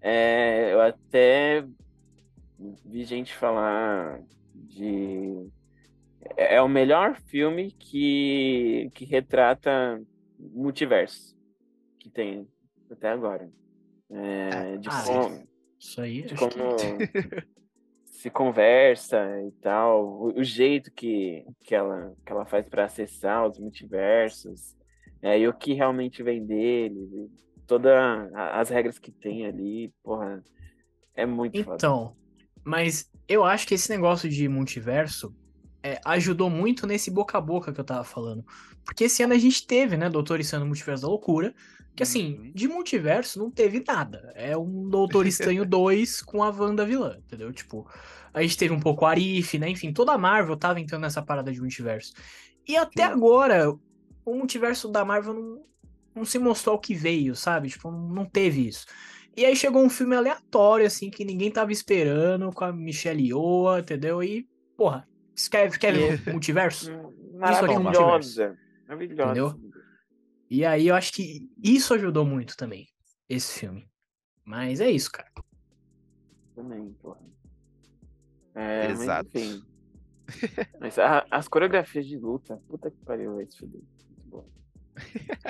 é, 0.00 0.72
eu 0.72 0.80
até 0.80 1.66
vi 2.84 3.02
gente 3.02 3.34
falar 3.34 4.22
de. 4.54 5.50
É, 6.36 6.54
é 6.54 6.62
o 6.62 6.68
melhor 6.68 7.16
filme 7.16 7.72
que, 7.72 8.92
que 8.94 9.04
retrata 9.04 10.00
multiverso 10.38 11.36
que 11.98 12.08
tem 12.08 12.46
até 12.88 13.08
agora. 13.08 13.50
É, 14.08 14.76
de 14.76 14.88
ah, 14.88 15.02
como, 15.04 15.48
isso 15.80 16.00
aí, 16.00 16.22
de 16.22 16.36
como 16.36 16.50
que... 16.76 17.44
se 18.06 18.30
conversa 18.30 19.18
e 19.48 19.50
tal, 19.60 20.06
o, 20.06 20.38
o, 20.38 20.44
jeito 20.44 20.92
que, 20.92 21.44
que, 21.64 21.74
ela, 21.74 22.14
que 22.24 22.30
ela 22.30 22.44
faz 22.44 22.68
para 22.68 22.84
acessar 22.84 23.48
os 23.48 23.58
multiversos, 23.58 24.76
é, 25.22 25.38
e 25.38 25.46
o 25.46 25.54
que 25.54 25.72
realmente 25.72 26.22
vem 26.22 26.44
dele, 26.44 27.30
todas 27.66 27.92
as 28.34 28.68
regras 28.68 28.98
que 28.98 29.12
tem 29.12 29.46
ali, 29.46 29.92
porra, 30.02 30.42
é 31.14 31.24
muito 31.24 31.56
Então, 31.56 32.08
foda. 32.08 32.16
Mas 32.64 33.10
eu 33.28 33.44
acho 33.44 33.66
que 33.66 33.74
esse 33.74 33.88
negócio 33.88 34.28
de 34.28 34.48
multiverso 34.48 35.34
é, 35.82 36.00
ajudou 36.04 36.50
muito 36.50 36.86
nesse 36.86 37.10
boca 37.10 37.38
a 37.38 37.40
boca 37.40 37.72
que 37.72 37.80
eu 37.80 37.84
tava 37.84 38.04
falando. 38.04 38.44
Porque 38.84 39.04
esse 39.04 39.22
ano 39.22 39.34
a 39.34 39.38
gente 39.38 39.66
teve, 39.66 39.96
né, 39.96 40.08
Doutor 40.08 40.40
Estranho 40.40 40.64
no 40.64 40.68
Multiverso 40.68 41.02
da 41.02 41.08
Loucura, 41.08 41.54
que 41.94 42.02
assim, 42.02 42.38
uhum. 42.38 42.52
de 42.54 42.68
multiverso 42.68 43.38
não 43.38 43.50
teve 43.50 43.82
nada. 43.86 44.32
É 44.34 44.56
um 44.56 44.88
Doutor 44.88 45.26
Estranho 45.26 45.64
2 45.66 46.22
com 46.22 46.42
a 46.42 46.50
Wanda 46.50 46.84
vilã, 46.86 47.16
entendeu? 47.18 47.52
Tipo, 47.52 47.88
a 48.32 48.42
gente 48.42 48.56
teve 48.56 48.72
um 48.72 48.80
pouco 48.80 49.04
Arif, 49.04 49.58
né? 49.58 49.68
Enfim, 49.68 49.92
toda 49.92 50.12
a 50.12 50.18
Marvel 50.18 50.56
tava 50.56 50.80
entrando 50.80 51.02
nessa 51.02 51.22
parada 51.22 51.52
de 51.52 51.60
multiverso. 51.60 52.12
E 52.66 52.76
até 52.76 53.06
Sim. 53.06 53.12
agora, 53.12 53.74
o 54.24 54.34
multiverso 54.34 54.88
da 54.88 55.04
Marvel 55.04 55.34
não, 55.34 55.64
não 56.14 56.24
se 56.24 56.38
mostrou 56.38 56.76
o 56.76 56.78
que 56.78 56.94
veio, 56.94 57.34
sabe? 57.34 57.68
Tipo, 57.68 57.90
não 57.90 58.24
teve 58.24 58.66
isso. 58.66 58.86
E 59.36 59.44
aí 59.44 59.56
chegou 59.56 59.82
um 59.82 59.88
filme 59.88 60.14
aleatório, 60.14 60.86
assim, 60.86 61.10
que 61.10 61.24
ninguém 61.24 61.50
tava 61.50 61.72
esperando, 61.72 62.50
com 62.52 62.64
a 62.64 62.72
Michelle 62.72 63.26
Yeoh, 63.26 63.78
entendeu? 63.78 64.22
E, 64.22 64.46
porra, 64.76 65.08
quer, 65.50 65.78
quer 65.78 65.92
ver 65.94 66.22
o 66.28 66.32
multiverso? 66.32 66.90
Maravilhosa. 67.34 68.58
Maravilhosa. 68.86 69.22
Entendeu? 69.30 69.72
E 70.50 70.66
aí 70.66 70.88
eu 70.88 70.94
acho 70.94 71.14
que 71.14 71.48
isso 71.62 71.94
ajudou 71.94 72.26
muito 72.26 72.56
também, 72.56 72.86
esse 73.26 73.58
filme. 73.58 73.88
Mas 74.44 74.80
é 74.80 74.90
isso, 74.90 75.10
cara. 75.10 75.30
Também, 76.54 76.92
porra. 77.00 77.20
É, 78.54 78.90
Exato. 78.90 79.30
Mas, 79.32 79.44
enfim. 79.44 79.64
mas 80.78 80.98
a, 80.98 81.26
as 81.30 81.48
coreografias 81.48 82.06
de 82.06 82.18
luta, 82.18 82.60
puta 82.68 82.90
que 82.90 82.98
pariu, 83.04 83.40
esse 83.40 83.56
filme. 83.56 83.82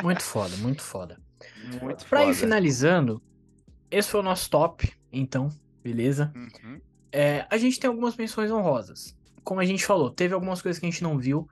Muito 0.03 0.23
foda, 0.23 0.57
muito 0.59 0.83
foda. 0.83 1.21
Muito 1.81 2.07
pra 2.07 2.21
foda. 2.21 2.31
ir 2.31 2.35
finalizando, 2.35 3.23
esse 3.91 4.09
foi 4.09 4.21
o 4.21 4.23
nosso 4.23 4.49
top, 4.49 4.93
então, 5.13 5.49
beleza? 5.83 6.33
Uhum. 6.35 6.81
É, 7.11 7.47
a 7.51 7.59
gente 7.59 7.79
tem 7.79 7.89
algumas 7.89 8.17
menções 8.17 8.51
honrosas. 8.51 9.17
Como 9.45 9.61
a 9.61 9.65
gente 9.65 9.85
falou, 9.85 10.11
teve 10.11 10.33
algumas 10.35 10.63
coisas 10.63 10.79
que 10.79 10.87
a 10.87 10.91
gente 10.91 11.03
não 11.03 11.19
viu. 11.19 11.49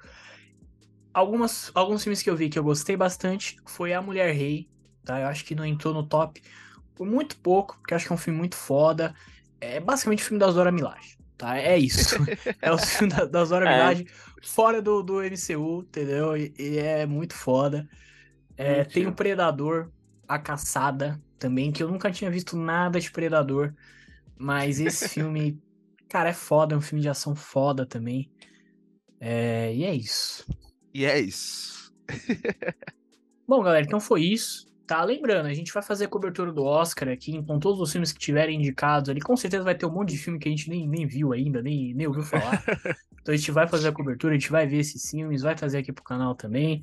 Algumas, 1.13 1.71
alguns 1.75 2.03
filmes 2.03 2.23
que 2.23 2.31
eu 2.31 2.37
vi 2.37 2.49
que 2.49 2.59
eu 2.59 2.65
gostei 2.65 2.97
bastante 2.97 3.57
foi 3.67 3.93
A 3.93 4.01
Mulher 4.01 4.33
Rei, 4.33 4.69
tá? 5.05 5.21
Eu 5.21 5.27
acho 5.27 5.45
que 5.45 5.55
não 5.55 5.67
entrou 5.67 5.93
no 5.93 6.07
top 6.07 6.41
por 6.95 7.07
muito 7.07 7.37
pouco, 7.39 7.77
porque 7.79 7.93
eu 7.93 7.97
acho 7.97 8.07
que 8.07 8.13
é 8.13 8.15
um 8.15 8.19
filme 8.19 8.39
muito 8.39 8.57
foda. 8.57 9.15
É 9.61 9.81
basicamente 9.81 10.23
o 10.23 10.27
filme 10.27 10.39
da 10.39 10.51
Zora 10.51 10.71
Milaje, 10.71 11.19
tá? 11.41 11.59
É 11.59 11.79
isso. 11.79 12.17
é 12.61 12.71
o 12.71 12.77
filme 12.77 13.13
da, 13.13 13.25
da 13.25 13.45
Zora 13.45 13.69
é. 13.69 14.05
Fora 14.43 14.83
do, 14.83 15.03
do 15.03 15.23
MCU, 15.23 15.83
entendeu? 15.83 16.37
E, 16.37 16.53
e 16.59 16.79
é 16.79 17.07
muito 17.07 17.35
foda. 17.35 17.89
É, 18.57 18.85
tem 18.85 19.07
o 19.07 19.15
Predador, 19.15 19.91
A 20.29 20.39
Caçada, 20.39 21.21
também, 21.39 21.73
que 21.73 21.83
eu 21.83 21.91
nunca 21.91 22.11
tinha 22.11 22.31
visto 22.31 22.57
nada 22.57 23.01
de 23.01 23.11
Predador. 23.11 23.75
Mas 24.39 24.79
esse 24.79 25.09
filme, 25.09 25.59
cara, 26.09 26.29
é 26.29 26.35
foda, 26.35 26.75
é 26.75 26.79
um 26.79 26.83
filme 26.83 27.01
de 27.01 27.09
ação 27.09 27.35
foda 27.35 27.87
também. 27.87 28.31
É, 29.19 29.75
e 29.75 29.85
é 29.85 29.95
isso. 29.95 30.47
E 30.93 31.07
é 31.07 31.19
isso. 31.19 31.93
Bom, 33.49 33.63
galera, 33.63 33.85
então 33.85 33.99
foi 33.99 34.25
isso. 34.25 34.70
Tá, 34.91 35.05
lembrando, 35.05 35.47
a 35.47 35.55
gente 35.55 35.73
vai 35.73 35.85
fazer 35.85 36.07
a 36.07 36.09
cobertura 36.09 36.53
do 36.53 36.65
Oscar 36.65 37.11
aqui, 37.11 37.37
então 37.37 37.61
todos 37.61 37.81
os 37.81 37.93
filmes 37.93 38.11
que 38.11 38.19
tiverem 38.19 38.59
indicados 38.59 39.09
ali, 39.09 39.21
com 39.21 39.37
certeza 39.37 39.63
vai 39.63 39.73
ter 39.73 39.87
um 39.87 39.93
monte 39.93 40.09
de 40.09 40.19
filme 40.19 40.37
que 40.37 40.49
a 40.49 40.51
gente 40.51 40.69
nem, 40.69 40.85
nem 40.89 41.07
viu 41.07 41.33
ainda, 41.33 41.63
nem, 41.63 41.95
nem 41.95 42.09
ouviu 42.09 42.25
falar. 42.25 42.61
então 43.23 43.33
a 43.33 43.37
gente 43.37 43.53
vai 43.53 43.69
fazer 43.69 43.87
a 43.87 43.93
cobertura, 43.93 44.35
a 44.35 44.37
gente 44.37 44.51
vai 44.51 44.67
ver 44.67 44.79
esses 44.79 45.09
filmes, 45.09 45.43
vai 45.43 45.55
trazer 45.55 45.79
aqui 45.79 45.93
pro 45.93 46.03
canal 46.03 46.35
também. 46.35 46.83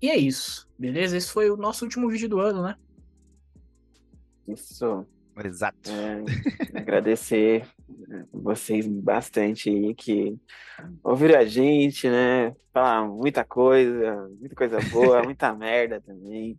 E 0.00 0.08
é 0.08 0.16
isso, 0.16 0.70
beleza? 0.78 1.16
Esse 1.16 1.32
foi 1.32 1.50
o 1.50 1.56
nosso 1.56 1.84
último 1.84 2.08
vídeo 2.08 2.28
do 2.28 2.38
ano, 2.38 2.62
né? 2.62 2.76
Isso. 4.46 5.04
Exato. 5.44 5.90
É, 5.90 6.78
agradecer 6.78 7.66
vocês 8.32 8.86
bastante 8.86 9.68
aí 9.68 9.96
que 9.96 10.38
ouviram 11.02 11.40
a 11.40 11.44
gente, 11.44 12.08
né? 12.08 12.54
Falar 12.72 13.04
muita 13.08 13.42
coisa, 13.42 14.28
muita 14.38 14.54
coisa 14.54 14.78
boa, 14.92 15.24
muita 15.26 15.52
merda 15.52 16.00
também. 16.00 16.56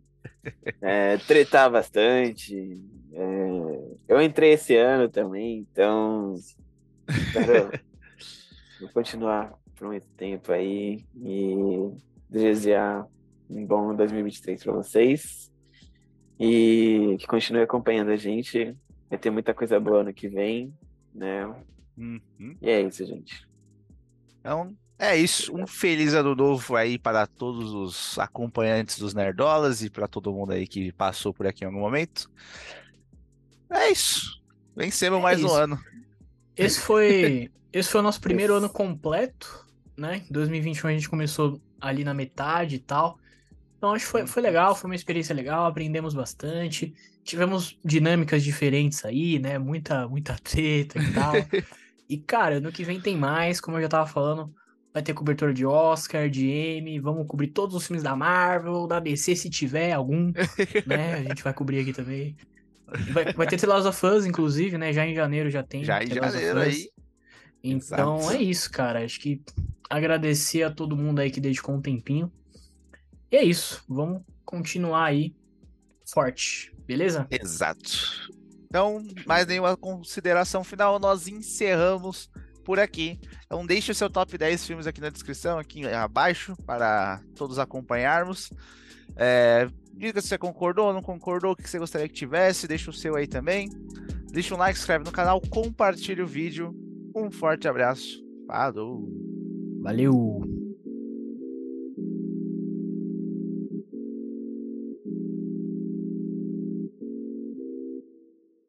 É, 0.80 1.16
tretar 1.18 1.70
bastante. 1.70 2.80
É, 3.12 3.96
eu 4.08 4.22
entrei 4.22 4.52
esse 4.52 4.76
ano 4.76 5.08
também, 5.08 5.66
então 5.70 6.34
espero 7.08 7.70
vou 8.80 8.88
continuar 8.90 9.52
por 9.76 9.88
muito 9.88 10.06
tempo 10.16 10.52
aí 10.52 11.04
e 11.16 11.90
desejar 12.28 13.06
um 13.48 13.64
bom 13.64 13.94
2023 13.94 14.62
para 14.62 14.72
vocês. 14.72 15.50
E 16.38 17.16
que 17.18 17.26
continue 17.26 17.62
acompanhando 17.62 18.10
a 18.10 18.16
gente. 18.16 18.76
Vai 19.08 19.18
ter 19.18 19.30
muita 19.30 19.54
coisa 19.54 19.80
boa 19.80 20.02
ano 20.02 20.12
que 20.12 20.28
vem, 20.28 20.72
né? 21.14 21.46
Uhum. 21.96 22.56
E 22.60 22.70
é 22.70 22.80
isso, 22.82 23.04
gente. 23.04 23.48
Então, 24.38 24.76
É 24.98 25.16
isso, 25.16 25.54
um 25.56 25.66
feliz 25.66 26.12
ano 26.12 26.34
novo 26.34 26.74
aí 26.74 26.98
para 26.98 27.26
todos 27.26 27.72
os 27.72 28.18
acompanhantes 28.18 28.98
dos 28.98 29.14
Nerdolas 29.14 29.82
e 29.82 29.90
para 29.90 30.08
todo 30.08 30.32
mundo 30.32 30.52
aí 30.52 30.66
que 30.66 30.92
passou 30.92 31.32
por 31.32 31.46
aqui 31.46 31.62
em 31.62 31.68
algum 31.68 31.78
momento. 31.80 32.28
É 33.70 33.90
isso. 33.90 34.40
Vencemos 34.74 35.20
É 35.20 35.22
mais 35.22 35.42
um 35.42 35.46
isso. 35.46 35.56
ano. 35.56 35.78
Esse 36.56 36.80
foi, 36.80 37.50
esse 37.72 37.90
foi 37.90 38.00
o 38.00 38.04
nosso 38.04 38.20
primeiro 38.20 38.54
ano 38.54 38.70
completo, 38.70 39.66
né? 39.96 40.18
Em 40.28 40.32
2021 40.32 40.88
a 40.88 40.92
gente 40.92 41.08
começou 41.08 41.62
ali 41.80 42.04
na 42.04 42.14
metade 42.14 42.76
e 42.76 42.78
tal. 42.80 43.18
Então 43.76 43.92
acho 43.92 44.04
que 44.06 44.10
foi, 44.10 44.26
foi 44.26 44.42
legal, 44.42 44.74
foi 44.74 44.90
uma 44.90 44.96
experiência 44.96 45.34
legal, 45.34 45.66
aprendemos 45.66 46.14
bastante. 46.14 46.94
Tivemos 47.24 47.78
dinâmicas 47.84 48.42
diferentes 48.44 49.04
aí, 49.04 49.38
né? 49.38 49.58
Muita, 49.58 50.08
muita 50.08 50.36
treta 50.38 50.98
e 51.00 51.12
tal. 51.12 51.34
E, 52.08 52.18
cara, 52.18 52.56
ano 52.56 52.72
que 52.72 52.84
vem 52.84 53.00
tem 53.00 53.16
mais, 53.16 53.60
como 53.60 53.76
eu 53.76 53.82
já 53.82 53.88
tava 53.88 54.06
falando. 54.06 54.54
Vai 54.92 55.02
ter 55.02 55.14
cobertura 55.14 55.52
de 55.52 55.66
Oscar, 55.66 56.28
de 56.28 56.50
Emmy, 56.50 56.98
vamos 56.98 57.26
cobrir 57.26 57.48
todos 57.48 57.74
os 57.74 57.86
filmes 57.86 58.02
da 58.02 58.16
Marvel, 58.16 58.86
da 58.86 58.98
DC 58.98 59.36
se 59.36 59.50
tiver 59.50 59.92
algum, 59.92 60.32
né? 60.86 61.14
A 61.14 61.22
gente 61.28 61.42
vai 61.42 61.52
cobrir 61.52 61.80
aqui 61.80 61.92
também. 61.92 62.36
Vai, 63.12 63.32
vai 63.32 63.46
ter 63.46 63.60
The 63.60 63.66
Last 63.66 63.88
of 63.88 64.06
Us, 64.06 64.24
inclusive, 64.24 64.78
né? 64.78 64.92
Já 64.92 65.06
em 65.06 65.14
janeiro 65.14 65.50
já 65.50 65.62
tem. 65.62 65.84
Já 65.84 66.02
em 66.02 66.06
janeiro 66.06 66.60
aí. 66.60 66.88
Então 67.62 68.18
Exato. 68.18 68.36
é 68.36 68.42
isso, 68.42 68.70
cara. 68.70 69.04
Acho 69.04 69.20
que 69.20 69.42
agradecer 69.90 70.62
a 70.62 70.70
todo 70.70 70.96
mundo 70.96 71.18
aí 71.20 71.30
que 71.30 71.40
dedicou 71.40 71.74
um 71.74 71.82
tempinho. 71.82 72.32
E 73.30 73.36
é 73.36 73.44
isso. 73.44 73.84
Vamos 73.88 74.22
continuar 74.44 75.04
aí 75.04 75.34
forte, 76.06 76.74
beleza? 76.86 77.26
Exato. 77.30 78.30
Então, 78.64 79.02
mais 79.26 79.46
nenhuma 79.46 79.76
consideração 79.76 80.62
final, 80.62 80.98
nós 80.98 81.26
encerramos 81.26 82.30
por 82.68 82.78
aqui. 82.78 83.18
Então, 83.46 83.64
deixe 83.64 83.90
o 83.90 83.94
seu 83.94 84.10
top 84.10 84.36
10 84.36 84.66
filmes 84.66 84.86
aqui 84.86 85.00
na 85.00 85.08
descrição, 85.08 85.58
aqui 85.58 85.86
abaixo, 85.86 86.54
para 86.66 87.22
todos 87.34 87.58
acompanharmos. 87.58 88.52
É, 89.16 89.70
diga 89.94 90.20
se 90.20 90.28
você 90.28 90.36
concordou 90.36 90.88
ou 90.88 90.92
não 90.92 91.00
concordou, 91.00 91.52
o 91.52 91.56
que 91.56 91.66
você 91.66 91.78
gostaria 91.78 92.06
que 92.06 92.14
tivesse, 92.14 92.68
deixa 92.68 92.90
o 92.90 92.92
seu 92.92 93.16
aí 93.16 93.26
também. 93.26 93.70
Deixa 94.30 94.54
um 94.54 94.58
like, 94.58 94.76
se 94.76 94.82
inscreve 94.82 95.02
no 95.02 95.10
canal, 95.10 95.40
compartilha 95.48 96.22
o 96.22 96.26
vídeo. 96.26 96.76
Um 97.16 97.30
forte 97.30 97.66
abraço. 97.66 98.22
Falou! 98.46 99.02
Valeu! 99.80 100.67